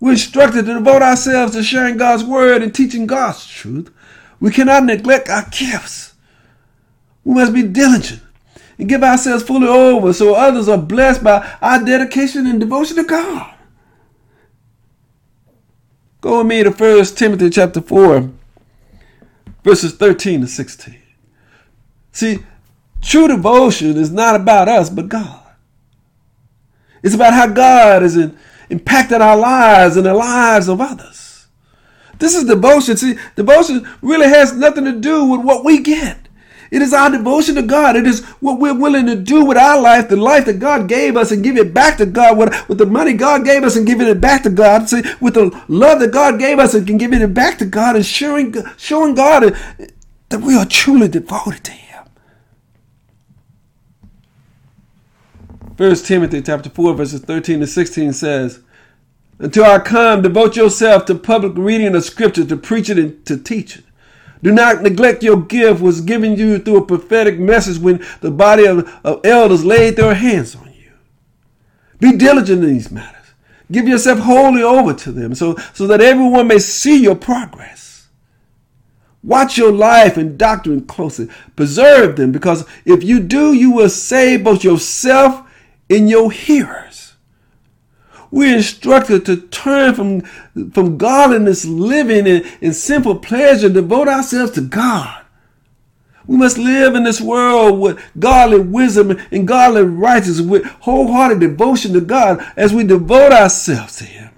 We're 0.00 0.12
instructed 0.12 0.66
to 0.66 0.74
devote 0.74 1.00
ourselves 1.00 1.54
to 1.54 1.62
sharing 1.62 1.96
God's 1.96 2.24
word 2.24 2.60
and 2.60 2.74
teaching 2.74 3.06
God's 3.06 3.46
truth. 3.46 3.90
We 4.38 4.50
cannot 4.50 4.84
neglect 4.84 5.30
our 5.30 5.48
gifts. 5.50 6.11
We 7.24 7.34
must 7.34 7.52
be 7.52 7.62
diligent 7.62 8.22
and 8.78 8.88
give 8.88 9.02
ourselves 9.02 9.44
fully 9.44 9.68
over 9.68 10.12
so 10.12 10.34
others 10.34 10.68
are 10.68 10.78
blessed 10.78 11.22
by 11.22 11.56
our 11.60 11.84
dedication 11.84 12.46
and 12.46 12.58
devotion 12.58 12.96
to 12.96 13.04
God. 13.04 13.54
Go 16.20 16.38
with 16.38 16.46
me 16.46 16.62
to 16.62 16.70
1 16.70 17.04
Timothy 17.16 17.50
chapter 17.50 17.80
4, 17.80 18.30
verses 19.64 19.94
13 19.94 20.42
to 20.42 20.46
16. 20.46 20.96
See, 22.12 22.38
true 23.00 23.28
devotion 23.28 23.96
is 23.96 24.12
not 24.12 24.36
about 24.36 24.68
us, 24.68 24.88
but 24.88 25.08
God. 25.08 25.40
It's 27.02 27.14
about 27.14 27.34
how 27.34 27.48
God 27.48 28.02
has 28.02 28.16
impacted 28.70 29.20
our 29.20 29.36
lives 29.36 29.96
and 29.96 30.06
the 30.06 30.14
lives 30.14 30.68
of 30.68 30.80
others. 30.80 31.48
This 32.18 32.36
is 32.36 32.44
devotion. 32.44 32.96
See, 32.96 33.16
devotion 33.34 33.88
really 34.00 34.28
has 34.28 34.52
nothing 34.52 34.84
to 34.84 34.92
do 34.92 35.24
with 35.24 35.40
what 35.40 35.64
we 35.64 35.80
get. 35.80 36.21
It 36.72 36.80
is 36.80 36.94
our 36.94 37.10
devotion 37.10 37.56
to 37.56 37.62
God. 37.62 37.96
It 37.96 38.06
is 38.06 38.24
what 38.40 38.58
we're 38.58 38.74
willing 38.74 39.04
to 39.04 39.14
do 39.14 39.44
with 39.44 39.58
our 39.58 39.78
life, 39.78 40.08
the 40.08 40.16
life 40.16 40.46
that 40.46 40.58
God 40.58 40.88
gave 40.88 41.18
us, 41.18 41.30
and 41.30 41.44
give 41.44 41.58
it 41.58 41.74
back 41.74 41.98
to 41.98 42.06
God 42.06 42.38
with, 42.38 42.66
with 42.66 42.78
the 42.78 42.86
money 42.86 43.12
God 43.12 43.44
gave 43.44 43.62
us 43.62 43.76
and 43.76 43.86
giving 43.86 44.08
it 44.08 44.22
back 44.22 44.42
to 44.44 44.50
God. 44.50 44.88
See, 44.88 45.02
with 45.20 45.34
the 45.34 45.62
love 45.68 46.00
that 46.00 46.12
God 46.12 46.38
gave 46.38 46.58
us 46.58 46.72
and 46.72 46.98
giving 46.98 47.20
it 47.20 47.34
back 47.34 47.58
to 47.58 47.66
God 47.66 47.94
and 47.94 48.06
showing, 48.06 48.54
showing 48.78 49.14
God 49.14 49.54
that 50.30 50.40
we 50.40 50.56
are 50.56 50.64
truly 50.64 51.08
devoted 51.08 51.62
to 51.64 51.72
Him. 51.72 52.04
First 55.76 56.06
Timothy 56.06 56.40
chapter 56.40 56.70
4, 56.70 56.94
verses 56.94 57.20
13 57.20 57.60
to 57.60 57.66
16 57.66 58.14
says, 58.14 58.60
Until 59.38 59.64
I 59.64 59.78
come, 59.78 60.22
devote 60.22 60.56
yourself 60.56 61.04
to 61.04 61.16
public 61.16 61.52
reading 61.54 61.94
of 61.94 62.02
scripture, 62.02 62.46
to 62.46 62.56
preaching 62.56 62.98
and 62.98 63.26
to 63.26 63.36
teaching. 63.36 63.84
Do 64.42 64.50
not 64.52 64.82
neglect 64.82 65.22
your 65.22 65.40
gift 65.40 65.80
was 65.80 66.00
given 66.00 66.36
you 66.36 66.58
through 66.58 66.78
a 66.78 66.86
prophetic 66.86 67.38
message 67.38 67.78
when 67.78 68.04
the 68.20 68.30
body 68.30 68.66
of, 68.66 68.88
of 69.04 69.24
elders 69.24 69.64
laid 69.64 69.96
their 69.96 70.14
hands 70.14 70.56
on 70.56 70.72
you. 70.72 70.92
Be 72.00 72.16
diligent 72.16 72.64
in 72.64 72.74
these 72.74 72.90
matters. 72.90 73.34
Give 73.70 73.86
yourself 73.86 74.18
wholly 74.18 74.62
over 74.62 74.92
to 74.92 75.12
them 75.12 75.34
so, 75.34 75.56
so 75.72 75.86
that 75.86 76.00
everyone 76.00 76.48
may 76.48 76.58
see 76.58 77.02
your 77.02 77.14
progress. 77.14 78.08
Watch 79.22 79.56
your 79.56 79.70
life 79.70 80.16
and 80.16 80.36
doctrine 80.36 80.84
closely. 80.84 81.28
Preserve 81.54 82.16
them 82.16 82.32
because 82.32 82.66
if 82.84 83.04
you 83.04 83.20
do, 83.20 83.52
you 83.52 83.70
will 83.70 83.88
save 83.88 84.42
both 84.42 84.64
yourself 84.64 85.48
and 85.88 86.10
your 86.10 86.32
hearers. 86.32 86.91
We're 88.32 88.56
instructed 88.56 89.26
to 89.26 89.36
turn 89.36 89.94
from, 89.94 90.22
from 90.70 90.96
godliness, 90.96 91.66
living 91.66 92.26
in, 92.26 92.44
in 92.62 92.72
simple 92.72 93.16
pleasure, 93.16 93.68
devote 93.68 94.08
ourselves 94.08 94.52
to 94.52 94.62
God. 94.62 95.22
We 96.26 96.38
must 96.38 96.56
live 96.56 96.94
in 96.94 97.04
this 97.04 97.20
world 97.20 97.78
with 97.78 98.02
godly 98.18 98.60
wisdom 98.60 99.18
and 99.30 99.46
godly 99.46 99.82
righteousness, 99.82 100.40
with 100.40 100.64
wholehearted 100.64 101.40
devotion 101.40 101.92
to 101.92 102.00
God 102.00 102.42
as 102.56 102.72
we 102.72 102.84
devote 102.84 103.32
ourselves 103.32 103.98
to 103.98 104.04
Him. 104.04 104.30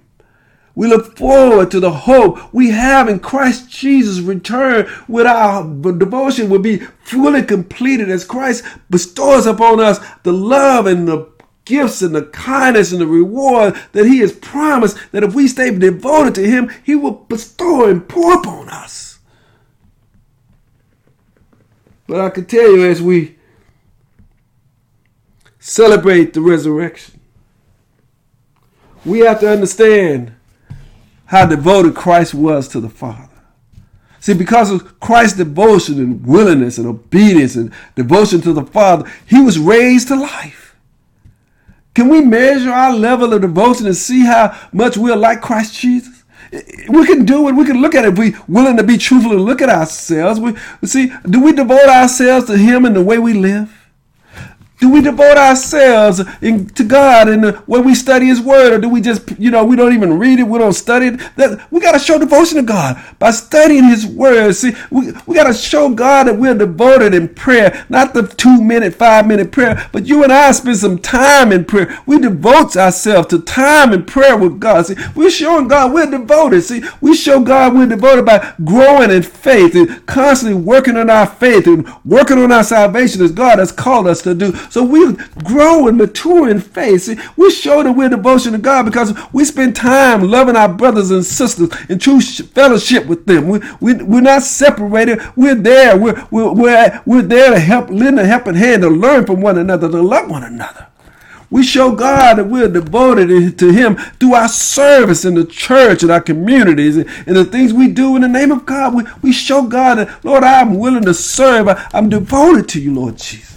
We 0.74 0.88
look 0.88 1.16
forward 1.16 1.70
to 1.70 1.78
the 1.78 1.92
hope 1.92 2.52
we 2.52 2.70
have 2.70 3.08
in 3.08 3.20
Christ 3.20 3.70
Jesus' 3.70 4.18
return, 4.18 4.90
with 5.06 5.24
our 5.24 5.62
devotion 5.62 6.50
will 6.50 6.58
be 6.58 6.78
fully 7.04 7.44
completed 7.44 8.10
as 8.10 8.24
Christ 8.24 8.64
bestows 8.90 9.46
upon 9.46 9.78
us 9.78 10.00
the 10.24 10.32
love 10.32 10.86
and 10.86 11.06
the 11.06 11.32
gifts 11.64 12.02
and 12.02 12.14
the 12.14 12.22
kindness 12.22 12.92
and 12.92 13.00
the 13.00 13.06
reward 13.06 13.76
that 13.92 14.06
He 14.06 14.18
has 14.18 14.32
promised 14.32 14.96
that 15.12 15.22
if 15.22 15.34
we 15.34 15.48
stay 15.48 15.70
devoted 15.76 16.34
to 16.36 16.46
Him, 16.46 16.70
He 16.84 16.94
will 16.94 17.12
bestow 17.12 17.88
and 17.88 18.08
pour 18.08 18.34
upon 18.34 18.68
us. 18.68 19.18
But 22.06 22.20
I 22.20 22.30
can 22.30 22.44
tell 22.44 22.76
you 22.76 22.84
as 22.84 23.00
we 23.00 23.36
celebrate 25.58 26.34
the 26.34 26.42
resurrection, 26.42 27.20
we 29.04 29.20
have 29.20 29.40
to 29.40 29.50
understand 29.50 30.34
how 31.26 31.46
devoted 31.46 31.94
Christ 31.94 32.34
was 32.34 32.68
to 32.68 32.80
the 32.80 32.88
Father. 32.88 33.28
See, 34.20 34.34
because 34.34 34.70
of 34.70 35.00
Christ's 35.00 35.36
devotion 35.36 35.98
and 35.98 36.24
willingness 36.26 36.78
and 36.78 36.86
obedience 36.86 37.56
and 37.56 37.72
devotion 37.94 38.40
to 38.42 38.52
the 38.52 38.64
Father, 38.64 39.10
he 39.26 39.40
was 39.40 39.58
raised 39.58 40.08
to 40.08 40.16
life. 40.16 40.63
Can 41.94 42.08
we 42.08 42.20
measure 42.20 42.70
our 42.70 42.92
level 42.92 43.32
of 43.32 43.40
devotion 43.42 43.86
and 43.86 43.96
see 43.96 44.24
how 44.24 44.58
much 44.72 44.96
we're 44.96 45.16
like 45.16 45.40
Christ 45.40 45.78
Jesus? 45.78 46.24
we 46.88 47.06
can 47.06 47.24
do 47.24 47.48
it. 47.48 47.52
We 47.52 47.64
can 47.64 47.80
look 47.80 47.94
at 47.94 48.04
it. 48.04 48.12
If 48.12 48.18
we 48.18 48.36
willing 48.46 48.76
to 48.76 48.84
be 48.84 48.96
truthful 48.96 49.32
and 49.32 49.44
look 49.44 49.60
at 49.62 49.68
ourselves. 49.68 50.38
We 50.38 50.54
see, 50.84 51.12
do 51.28 51.42
we 51.42 51.52
devote 51.52 51.88
ourselves 51.88 52.46
to 52.46 52.56
Him 52.56 52.84
in 52.84 52.94
the 52.94 53.02
way 53.02 53.18
we 53.18 53.32
live? 53.32 53.72
Do 54.80 54.90
we 54.90 55.00
devote 55.00 55.36
ourselves 55.38 56.20
in, 56.42 56.66
to 56.70 56.84
God 56.84 57.28
and 57.28 57.56
when 57.66 57.84
we 57.84 57.94
study 57.94 58.26
His 58.26 58.40
Word, 58.40 58.72
or 58.72 58.78
do 58.78 58.88
we 58.88 59.00
just, 59.00 59.38
you 59.38 59.50
know, 59.50 59.64
we 59.64 59.76
don't 59.76 59.94
even 59.94 60.18
read 60.18 60.38
it, 60.40 60.42
we 60.44 60.58
don't 60.58 60.72
study 60.72 61.06
it? 61.06 61.20
That, 61.36 61.70
we 61.72 61.80
got 61.80 61.92
to 61.92 61.98
show 61.98 62.18
devotion 62.18 62.56
to 62.56 62.62
God 62.62 63.02
by 63.18 63.30
studying 63.30 63.84
His 63.84 64.04
Word. 64.04 64.54
See, 64.54 64.72
we, 64.90 65.12
we 65.26 65.36
got 65.36 65.46
to 65.46 65.54
show 65.54 65.88
God 65.90 66.26
that 66.26 66.38
we're 66.38 66.58
devoted 66.58 67.14
in 67.14 67.28
prayer, 67.34 67.86
not 67.88 68.14
the 68.14 68.26
two 68.26 68.62
minute, 68.62 68.94
five 68.94 69.26
minute 69.26 69.52
prayer, 69.52 69.88
but 69.92 70.06
you 70.06 70.24
and 70.24 70.32
I 70.32 70.50
spend 70.52 70.76
some 70.76 70.98
time 70.98 71.52
in 71.52 71.64
prayer. 71.64 72.00
We 72.04 72.18
devote 72.18 72.76
ourselves 72.76 73.28
to 73.28 73.40
time 73.40 73.92
in 73.92 74.04
prayer 74.04 74.36
with 74.36 74.60
God. 74.60 74.86
See, 74.86 74.96
we're 75.14 75.30
showing 75.30 75.68
God 75.68 75.92
we're 75.92 76.10
devoted. 76.10 76.62
See, 76.62 76.82
we 77.00 77.14
show 77.14 77.40
God 77.40 77.74
we're 77.74 77.86
devoted 77.86 78.26
by 78.26 78.54
growing 78.64 79.10
in 79.10 79.22
faith 79.22 79.74
and 79.76 80.04
constantly 80.06 80.60
working 80.60 80.96
on 80.96 81.08
our 81.10 81.26
faith 81.26 81.66
and 81.66 81.88
working 82.04 82.38
on 82.38 82.52
our 82.52 82.64
salvation 82.64 83.22
as 83.22 83.32
God 83.32 83.58
has 83.58 83.72
called 83.72 84.06
us 84.08 84.20
to 84.22 84.34
do. 84.34 84.52
So 84.74 84.82
we 84.82 85.12
grow 85.44 85.86
and 85.86 85.96
mature 85.96 86.50
in 86.50 86.58
faith. 86.58 87.02
See, 87.02 87.16
we 87.36 87.52
show 87.52 87.84
that 87.84 87.92
we're 87.92 88.08
devotion 88.08 88.50
to 88.54 88.58
God 88.58 88.86
because 88.86 89.14
we 89.32 89.44
spend 89.44 89.76
time 89.76 90.22
loving 90.22 90.56
our 90.56 90.68
brothers 90.68 91.12
and 91.12 91.24
sisters 91.24 91.70
in 91.88 92.00
true 92.00 92.20
fellowship 92.20 93.06
with 93.06 93.24
them. 93.24 93.48
We, 93.48 93.60
we, 93.80 93.94
we're 94.02 94.20
not 94.20 94.42
separated. 94.42 95.20
We're 95.36 95.54
there. 95.54 95.96
We're, 95.96 96.26
we're, 96.32 96.52
we're, 96.52 97.02
we're 97.06 97.22
there 97.22 97.50
to 97.50 97.60
help, 97.60 97.88
lend 97.88 98.18
a 98.18 98.26
helping 98.26 98.56
hand 98.56 98.82
to 98.82 98.88
learn 98.88 99.26
from 99.26 99.40
one 99.40 99.58
another, 99.58 99.88
to 99.88 100.02
love 100.02 100.28
one 100.28 100.42
another. 100.42 100.88
We 101.50 101.62
show 101.62 101.94
God 101.94 102.38
that 102.38 102.48
we're 102.48 102.66
devoted 102.66 103.56
to 103.56 103.72
Him 103.72 103.94
through 103.94 104.34
our 104.34 104.48
service 104.48 105.24
in 105.24 105.36
the 105.36 105.44
church 105.44 106.02
and 106.02 106.10
our 106.10 106.20
communities 106.20 106.96
and, 106.96 107.06
the 107.28 107.44
things 107.44 107.72
we 107.72 107.92
do 107.92 108.16
in 108.16 108.22
the 108.22 108.28
name 108.28 108.50
of 108.50 108.66
God. 108.66 108.92
We, 108.92 109.04
we 109.22 109.30
show 109.32 109.68
God 109.68 109.98
that, 109.98 110.24
Lord, 110.24 110.42
I'm 110.42 110.80
willing 110.80 111.04
to 111.04 111.14
serve. 111.14 111.68
I'm 111.94 112.08
devoted 112.08 112.68
to 112.70 112.80
you, 112.80 112.92
Lord 112.92 113.18
Jesus. 113.18 113.53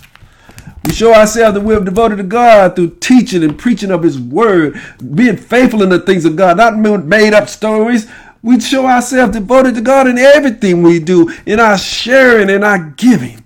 We 0.88 0.93
show 0.93 1.13
ourselves 1.13 1.56
that 1.56 1.65
we're 1.65 1.82
devoted 1.82 2.15
to 2.15 2.23
God 2.23 2.78
through 2.78 2.95
teaching 3.02 3.43
and 3.43 3.60
preaching 3.60 3.91
of 3.91 4.04
His 4.04 4.17
Word, 4.17 4.82
being 5.13 5.36
faithful 5.36 5.84
in 5.84 5.89
the 5.89 6.00
things 6.00 6.23
of 6.23 6.38
God, 6.38 6.56
not 6.56 6.78
made 6.78 7.34
up 7.34 7.50
stories. 7.50 8.08
We 8.41 8.62
show 8.62 8.86
ourselves 8.86 9.34
devoted 9.34 9.76
to 9.76 9.82
God 9.82 10.08
in 10.08 10.17
everything 10.17 10.84
we 10.84 11.00
do, 11.00 11.30
in 11.45 11.60
our 11.60 11.78
sharing 11.78 12.50
and 12.50 12.63
our 12.63 12.80
giving. 12.80 13.43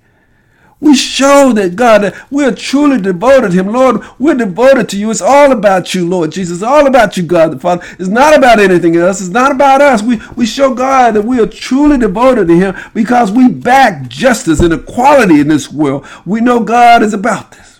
We 0.81 0.95
show 0.95 1.53
that 1.53 1.75
God, 1.75 2.01
that 2.01 2.31
we're 2.31 2.55
truly 2.55 2.99
devoted 2.99 3.51
to 3.51 3.57
Him. 3.57 3.67
Lord, 3.71 4.01
we're 4.17 4.33
devoted 4.33 4.89
to 4.89 4.97
you. 4.97 5.11
It's 5.11 5.21
all 5.21 5.51
about 5.51 5.93
you, 5.93 6.09
Lord 6.09 6.31
Jesus. 6.31 6.57
It's 6.57 6.63
all 6.63 6.87
about 6.87 7.15
you, 7.15 7.23
God 7.23 7.51
the 7.51 7.59
Father. 7.59 7.85
It's 7.99 8.09
not 8.09 8.35
about 8.35 8.59
anything 8.59 8.95
else. 8.95 9.21
It's 9.21 9.29
not 9.29 9.51
about 9.51 9.79
us. 9.79 10.01
We, 10.01 10.19
we 10.35 10.47
show 10.47 10.73
God 10.73 11.13
that 11.13 11.23
we 11.23 11.39
are 11.39 11.45
truly 11.45 11.99
devoted 11.99 12.47
to 12.47 12.55
Him 12.55 12.75
because 12.95 13.31
we 13.31 13.47
back 13.47 14.07
justice 14.07 14.59
and 14.59 14.73
equality 14.73 15.39
in 15.39 15.49
this 15.49 15.71
world. 15.71 16.07
We 16.25 16.41
know 16.41 16.63
God 16.63 17.03
is 17.03 17.13
about 17.13 17.51
this. 17.51 17.79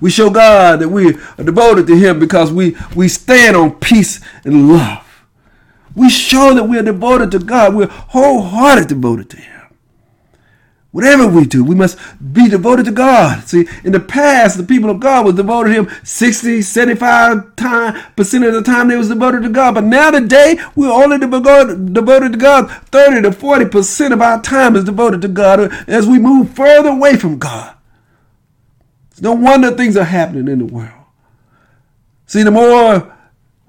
We 0.00 0.10
show 0.10 0.30
God 0.30 0.80
that 0.80 0.88
we 0.88 1.14
are 1.14 1.44
devoted 1.44 1.86
to 1.86 1.96
Him 1.96 2.18
because 2.18 2.52
we, 2.52 2.76
we 2.96 3.06
stand 3.06 3.56
on 3.56 3.76
peace 3.76 4.20
and 4.44 4.68
love. 4.68 5.04
We 5.94 6.10
show 6.10 6.54
that 6.54 6.64
we 6.64 6.76
are 6.76 6.82
devoted 6.82 7.30
to 7.32 7.38
God. 7.38 7.76
We're 7.76 7.86
wholehearted 7.86 8.88
devoted 8.88 9.30
to 9.30 9.36
Him. 9.36 9.57
Whatever 10.98 11.28
we 11.28 11.44
do, 11.44 11.62
we 11.62 11.76
must 11.76 11.96
be 12.32 12.48
devoted 12.48 12.86
to 12.86 12.90
God. 12.90 13.44
See, 13.46 13.68
in 13.84 13.92
the 13.92 14.00
past, 14.00 14.56
the 14.56 14.64
people 14.64 14.90
of 14.90 14.98
God 14.98 15.24
was 15.24 15.36
devoted 15.36 15.68
to 15.68 15.74
Him 15.76 15.96
60, 16.02 16.60
75 16.60 17.54
time, 17.54 18.02
percent 18.16 18.42
of 18.42 18.52
the 18.52 18.62
time 18.62 18.88
they 18.88 18.96
was 18.96 19.06
devoted 19.06 19.44
to 19.44 19.48
God. 19.48 19.76
But 19.76 19.84
now 19.84 20.10
today, 20.10 20.58
we're 20.74 20.90
only 20.90 21.18
devoted, 21.18 22.32
to 22.32 22.36
God. 22.36 22.68
30 22.68 23.22
to 23.22 23.30
40 23.30 23.66
percent 23.66 24.12
of 24.12 24.20
our 24.20 24.42
time 24.42 24.74
is 24.74 24.82
devoted 24.82 25.22
to 25.22 25.28
God 25.28 25.72
as 25.88 26.08
we 26.08 26.18
move 26.18 26.50
further 26.50 26.88
away 26.88 27.16
from 27.16 27.38
God. 27.38 27.76
It's 29.12 29.20
no 29.20 29.34
wonder 29.34 29.70
things 29.70 29.96
are 29.96 30.02
happening 30.02 30.48
in 30.48 30.58
the 30.58 30.64
world. 30.64 30.90
See, 32.26 32.42
the 32.42 32.50
more 32.50 33.16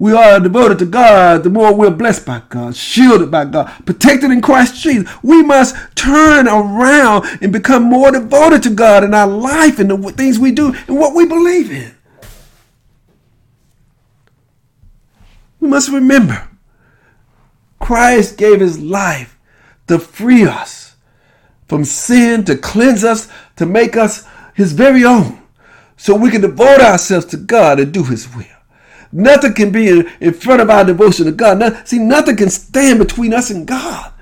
we 0.00 0.14
are 0.14 0.40
devoted 0.40 0.78
to 0.78 0.86
God, 0.86 1.44
the 1.44 1.50
more 1.50 1.74
we're 1.74 1.90
blessed 1.90 2.24
by 2.24 2.40
God, 2.48 2.74
shielded 2.74 3.30
by 3.30 3.44
God, 3.44 3.70
protected 3.84 4.30
in 4.30 4.40
Christ 4.40 4.82
Jesus. 4.82 5.06
We 5.22 5.42
must 5.42 5.76
turn 5.94 6.48
around 6.48 7.26
and 7.42 7.52
become 7.52 7.82
more 7.82 8.10
devoted 8.10 8.62
to 8.62 8.70
God 8.70 9.04
in 9.04 9.12
our 9.12 9.26
life 9.26 9.78
and 9.78 9.90
the 9.90 10.12
things 10.12 10.38
we 10.38 10.52
do 10.52 10.74
and 10.88 10.98
what 10.98 11.14
we 11.14 11.26
believe 11.26 11.70
in. 11.70 11.94
We 15.60 15.68
must 15.68 15.90
remember 15.90 16.48
Christ 17.78 18.38
gave 18.38 18.60
his 18.60 18.80
life 18.80 19.38
to 19.88 19.98
free 19.98 20.46
us 20.46 20.96
from 21.68 21.84
sin, 21.84 22.46
to 22.46 22.56
cleanse 22.56 23.04
us, 23.04 23.28
to 23.56 23.66
make 23.66 23.98
us 23.98 24.26
his 24.54 24.72
very 24.72 25.04
own, 25.04 25.42
so 25.98 26.16
we 26.16 26.30
can 26.30 26.40
devote 26.40 26.80
ourselves 26.80 27.26
to 27.26 27.36
God 27.36 27.78
and 27.78 27.92
do 27.92 28.02
his 28.04 28.34
will. 28.34 28.59
Nothing 29.12 29.54
can 29.54 29.72
be 29.72 29.88
in, 29.88 30.32
front 30.34 30.60
of 30.60 30.70
our 30.70 30.84
devotion 30.84 31.26
to 31.26 31.32
God. 31.32 31.86
See, 31.86 31.98
nothing 31.98 32.36
can 32.36 32.50
stand 32.50 32.98
between 32.98 33.34
us 33.34 33.50
and 33.50 33.66
God. 33.66 34.12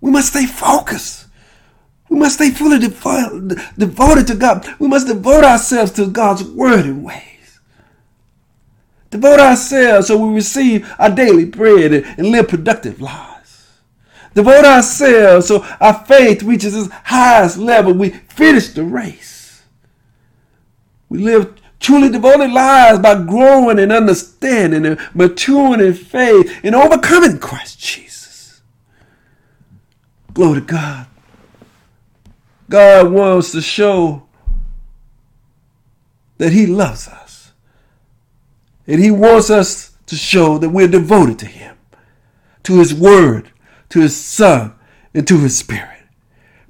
We 0.00 0.10
must 0.10 0.28
stay 0.28 0.46
focused. 0.46 1.26
We 2.08 2.18
must 2.18 2.34
stay 2.36 2.50
fully 2.50 2.78
devo- 2.78 3.76
devoted 3.78 4.26
to 4.26 4.34
God. 4.34 4.66
We 4.78 4.88
must 4.88 5.06
devote 5.06 5.44
ourselves 5.44 5.92
to 5.92 6.06
God's 6.06 6.42
word 6.42 6.84
and 6.84 7.04
ways. 7.04 7.60
Devote 9.10 9.40
ourselves 9.40 10.08
so 10.08 10.16
we 10.16 10.34
receive 10.34 10.92
our 10.98 11.10
daily 11.10 11.44
bread 11.44 11.92
and 11.92 12.28
live 12.30 12.48
productive 12.48 13.00
lives. 13.00 13.68
Devote 14.34 14.64
ourselves 14.64 15.48
so 15.48 15.64
our 15.80 16.04
faith 16.04 16.42
reaches 16.42 16.76
its 16.76 16.92
highest 17.04 17.56
level. 17.58 17.92
We 17.92 18.10
finish 18.10 18.68
the 18.68 18.84
race. 18.84 19.62
We 21.08 21.18
live 21.18 21.59
truly 21.80 22.10
devoted 22.10 22.52
lives 22.52 22.98
by 23.00 23.20
growing 23.22 23.78
and 23.78 23.90
understanding 23.90 24.86
and 24.86 25.00
maturing 25.14 25.80
in 25.80 25.94
faith 25.94 26.60
and 26.62 26.74
overcoming 26.74 27.38
Christ 27.38 27.80
Jesus. 27.80 28.60
Glory 30.32 30.60
to 30.60 30.66
God. 30.66 31.06
God 32.68 33.10
wants 33.10 33.50
to 33.52 33.60
show 33.60 34.28
that 36.38 36.52
He 36.52 36.66
loves 36.66 37.08
us. 37.08 37.52
And 38.86 39.00
He 39.00 39.10
wants 39.10 39.50
us 39.50 39.96
to 40.06 40.16
show 40.16 40.58
that 40.58 40.70
we're 40.70 40.88
devoted 40.88 41.38
to 41.40 41.46
Him, 41.46 41.76
to 42.62 42.78
His 42.78 42.94
Word, 42.94 43.50
to 43.90 44.00
His 44.00 44.16
Son, 44.16 44.74
and 45.12 45.26
to 45.26 45.38
His 45.38 45.58
Spirit. 45.58 45.89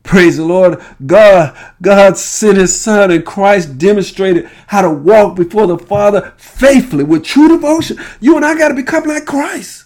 Praise 0.03 0.39
the 0.39 0.45
Lord. 0.45 0.81
God, 1.07 1.57
God 1.83 2.17
sent 2.17 2.57
his 2.57 2.79
son 2.79 3.11
and 3.11 3.25
Christ 3.25 3.79
demonstrated 3.79 4.51
how 4.67 4.83
to 4.83 4.91
walk 4.91 5.37
before 5.37 5.67
the 5.67 5.79
Father 5.79 6.35
faithfully 6.37 7.05
with 7.05 7.25
true 7.25 7.49
devotion. 7.49 7.99
You 8.21 8.37
and 8.37 8.45
I 8.45 8.57
got 8.57 8.69
to 8.69 8.75
become 8.75 9.05
like 9.05 9.27
Christ. 9.27 9.85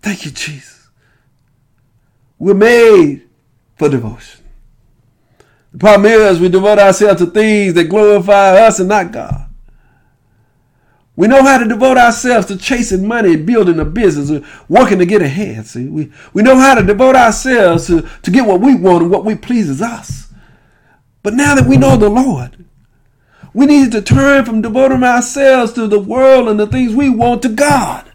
Thank 0.00 0.24
you, 0.24 0.30
Jesus. 0.30 0.88
We're 2.38 2.54
made 2.54 3.28
for 3.76 3.88
devotion. 3.88 4.44
The 5.72 5.78
problem 5.78 6.10
is 6.10 6.40
we 6.40 6.48
devote 6.48 6.78
ourselves 6.78 7.20
to 7.20 7.26
things 7.26 7.74
that 7.74 7.84
glorify 7.84 8.56
us 8.66 8.80
and 8.80 8.88
not 8.88 9.12
God. 9.12 9.45
We 11.16 11.28
know 11.28 11.42
how 11.42 11.56
to 11.58 11.66
devote 11.66 11.96
ourselves 11.96 12.46
to 12.48 12.58
chasing 12.58 13.08
money, 13.08 13.36
building 13.36 13.80
a 13.80 13.86
business, 13.86 14.30
or 14.30 14.46
working 14.68 14.98
to 14.98 15.06
get 15.06 15.22
ahead. 15.22 15.66
See, 15.66 15.86
we, 15.86 16.12
we 16.34 16.42
know 16.42 16.56
how 16.56 16.74
to 16.74 16.82
devote 16.82 17.16
ourselves 17.16 17.86
to, 17.86 18.06
to 18.22 18.30
get 18.30 18.46
what 18.46 18.60
we 18.60 18.74
want 18.74 19.02
and 19.02 19.10
what 19.10 19.24
we 19.24 19.34
pleases 19.34 19.80
us. 19.80 20.28
But 21.22 21.32
now 21.34 21.54
that 21.54 21.66
we 21.66 21.78
know 21.78 21.96
the 21.96 22.10
Lord, 22.10 22.66
we 23.54 23.64
need 23.64 23.92
to 23.92 24.02
turn 24.02 24.44
from 24.44 24.60
devoting 24.60 25.02
ourselves 25.02 25.72
to 25.72 25.86
the 25.86 25.98
world 25.98 26.48
and 26.48 26.60
the 26.60 26.66
things 26.66 26.94
we 26.94 27.08
want 27.08 27.40
to 27.42 27.48
God. 27.48 28.12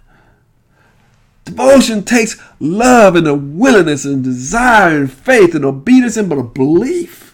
Devotion 1.43 2.03
takes 2.03 2.39
love 2.59 3.15
and 3.15 3.27
a 3.27 3.33
willingness 3.33 4.05
and 4.05 4.23
desire 4.23 4.99
and 4.99 5.11
faith 5.11 5.55
and 5.55 5.65
obedience 5.65 6.15
and 6.15 6.29
belief. 6.53 7.30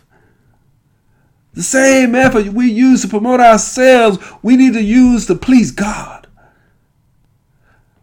The 1.58 1.64
same 1.64 2.14
effort 2.14 2.54
we 2.54 2.72
use 2.72 3.02
to 3.02 3.08
promote 3.08 3.40
ourselves, 3.40 4.20
we 4.44 4.56
need 4.56 4.74
to 4.74 4.84
use 4.84 5.26
to 5.26 5.34
please 5.34 5.72
God. 5.72 6.28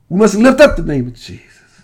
We 0.09 0.19
must 0.19 0.35
lift 0.35 0.61
up 0.61 0.75
the 0.75 0.83
name 0.83 1.07
of 1.07 1.15
Jesus. 1.15 1.83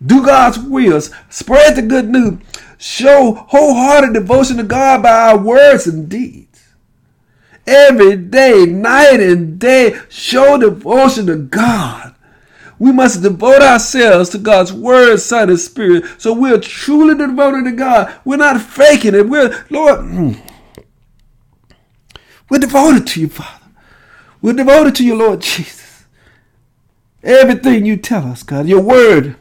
Do 0.00 0.24
God's 0.24 0.60
will. 0.60 1.00
Spread 1.28 1.74
the 1.74 1.82
good 1.82 2.08
news. 2.08 2.38
Show 2.78 3.34
wholehearted 3.48 4.14
devotion 4.14 4.58
to 4.58 4.62
God 4.62 5.02
by 5.02 5.10
our 5.10 5.36
words 5.36 5.88
and 5.88 6.08
deeds 6.08 6.68
every 7.66 8.14
day, 8.14 8.64
night 8.64 9.18
and 9.18 9.58
day, 9.58 9.98
show 10.08 10.56
devotion 10.56 11.26
to 11.26 11.36
God. 11.36 12.14
We 12.78 12.92
must 12.92 13.22
devote 13.22 13.60
ourselves 13.60 14.30
to 14.30 14.38
God's 14.38 14.72
word, 14.72 15.16
Son, 15.16 15.50
and 15.50 15.58
Spirit. 15.58 16.04
So 16.18 16.32
we're 16.32 16.60
truly 16.60 17.16
devoted 17.16 17.64
to 17.64 17.72
God. 17.72 18.14
We're 18.24 18.36
not 18.36 18.60
faking 18.60 19.16
it. 19.16 19.28
We're, 19.28 19.66
Lord, 19.68 19.98
mm, 19.98 20.47
we're 22.48 22.58
devoted 22.58 23.06
to 23.08 23.20
you, 23.20 23.28
Father. 23.28 23.66
We're 24.40 24.52
devoted 24.52 24.94
to 24.96 25.04
you, 25.04 25.16
Lord 25.16 25.40
Jesus. 25.40 26.04
Everything 27.22 27.84
you 27.84 27.96
tell 27.96 28.26
us, 28.26 28.42
God, 28.42 28.68
your 28.68 28.80
word, 28.80 29.36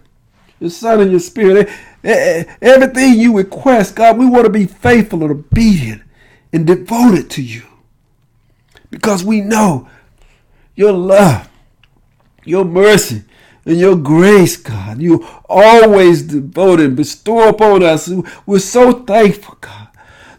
your 0.60 0.70
Son, 0.72 1.00
and 1.00 1.12
your 1.12 1.20
Spirit, 1.20 1.70
everything 2.04 3.20
you 3.20 3.38
request, 3.38 3.96
God, 3.96 4.18
we 4.18 4.26
want 4.26 4.46
to 4.46 4.50
be 4.50 4.66
faithful 4.66 5.22
and 5.22 5.32
obedient 5.32 6.02
and 6.52 6.66
devoted 6.66 7.30
to 7.32 7.44
you 7.44 7.64
because 8.90 9.24
we 9.24 9.42
know 9.42 9.88
your 10.76 10.92
love, 10.92 11.50
your 12.46 12.66
mercy, 12.66 13.24
and 13.66 13.78
your 13.78 13.96
grace, 13.96 14.58
God. 14.58 15.02
You 15.02 15.28
always 15.50 16.24
devoted, 16.24 16.86
and 16.88 16.96
bestow 16.96 17.50
upon 17.50 17.84
us. 17.84 18.10
We're 18.46 18.60
so 18.60 18.94
thankful, 18.94 19.58
God. 19.62 19.87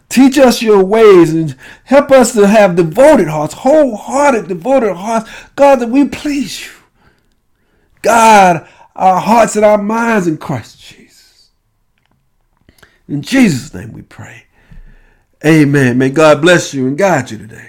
Teach 0.09 0.39
us 0.39 0.61
your 0.61 0.83
ways 0.83 1.33
and 1.33 1.55
help 1.83 2.11
us 2.11 2.33
to 2.33 2.47
have 2.47 2.75
devoted 2.75 3.27
hearts, 3.27 3.53
wholehearted, 3.53 4.47
devoted 4.47 4.95
hearts, 4.95 5.29
God, 5.55 5.77
that 5.79 5.89
we 5.89 6.07
please 6.07 6.65
you. 6.65 6.71
God, 8.01 8.67
our 8.95 9.19
hearts 9.21 9.55
and 9.55 9.63
our 9.63 9.77
minds 9.77 10.27
in 10.27 10.37
Christ 10.37 10.79
Jesus. 10.79 11.51
In 13.07 13.21
Jesus' 13.21 13.73
name 13.73 13.93
we 13.93 14.01
pray. 14.01 14.45
Amen. 15.45 15.97
May 15.97 16.09
God 16.09 16.41
bless 16.41 16.73
you 16.73 16.87
and 16.87 16.97
guide 16.97 17.29
you 17.31 17.37
today. 17.37 17.67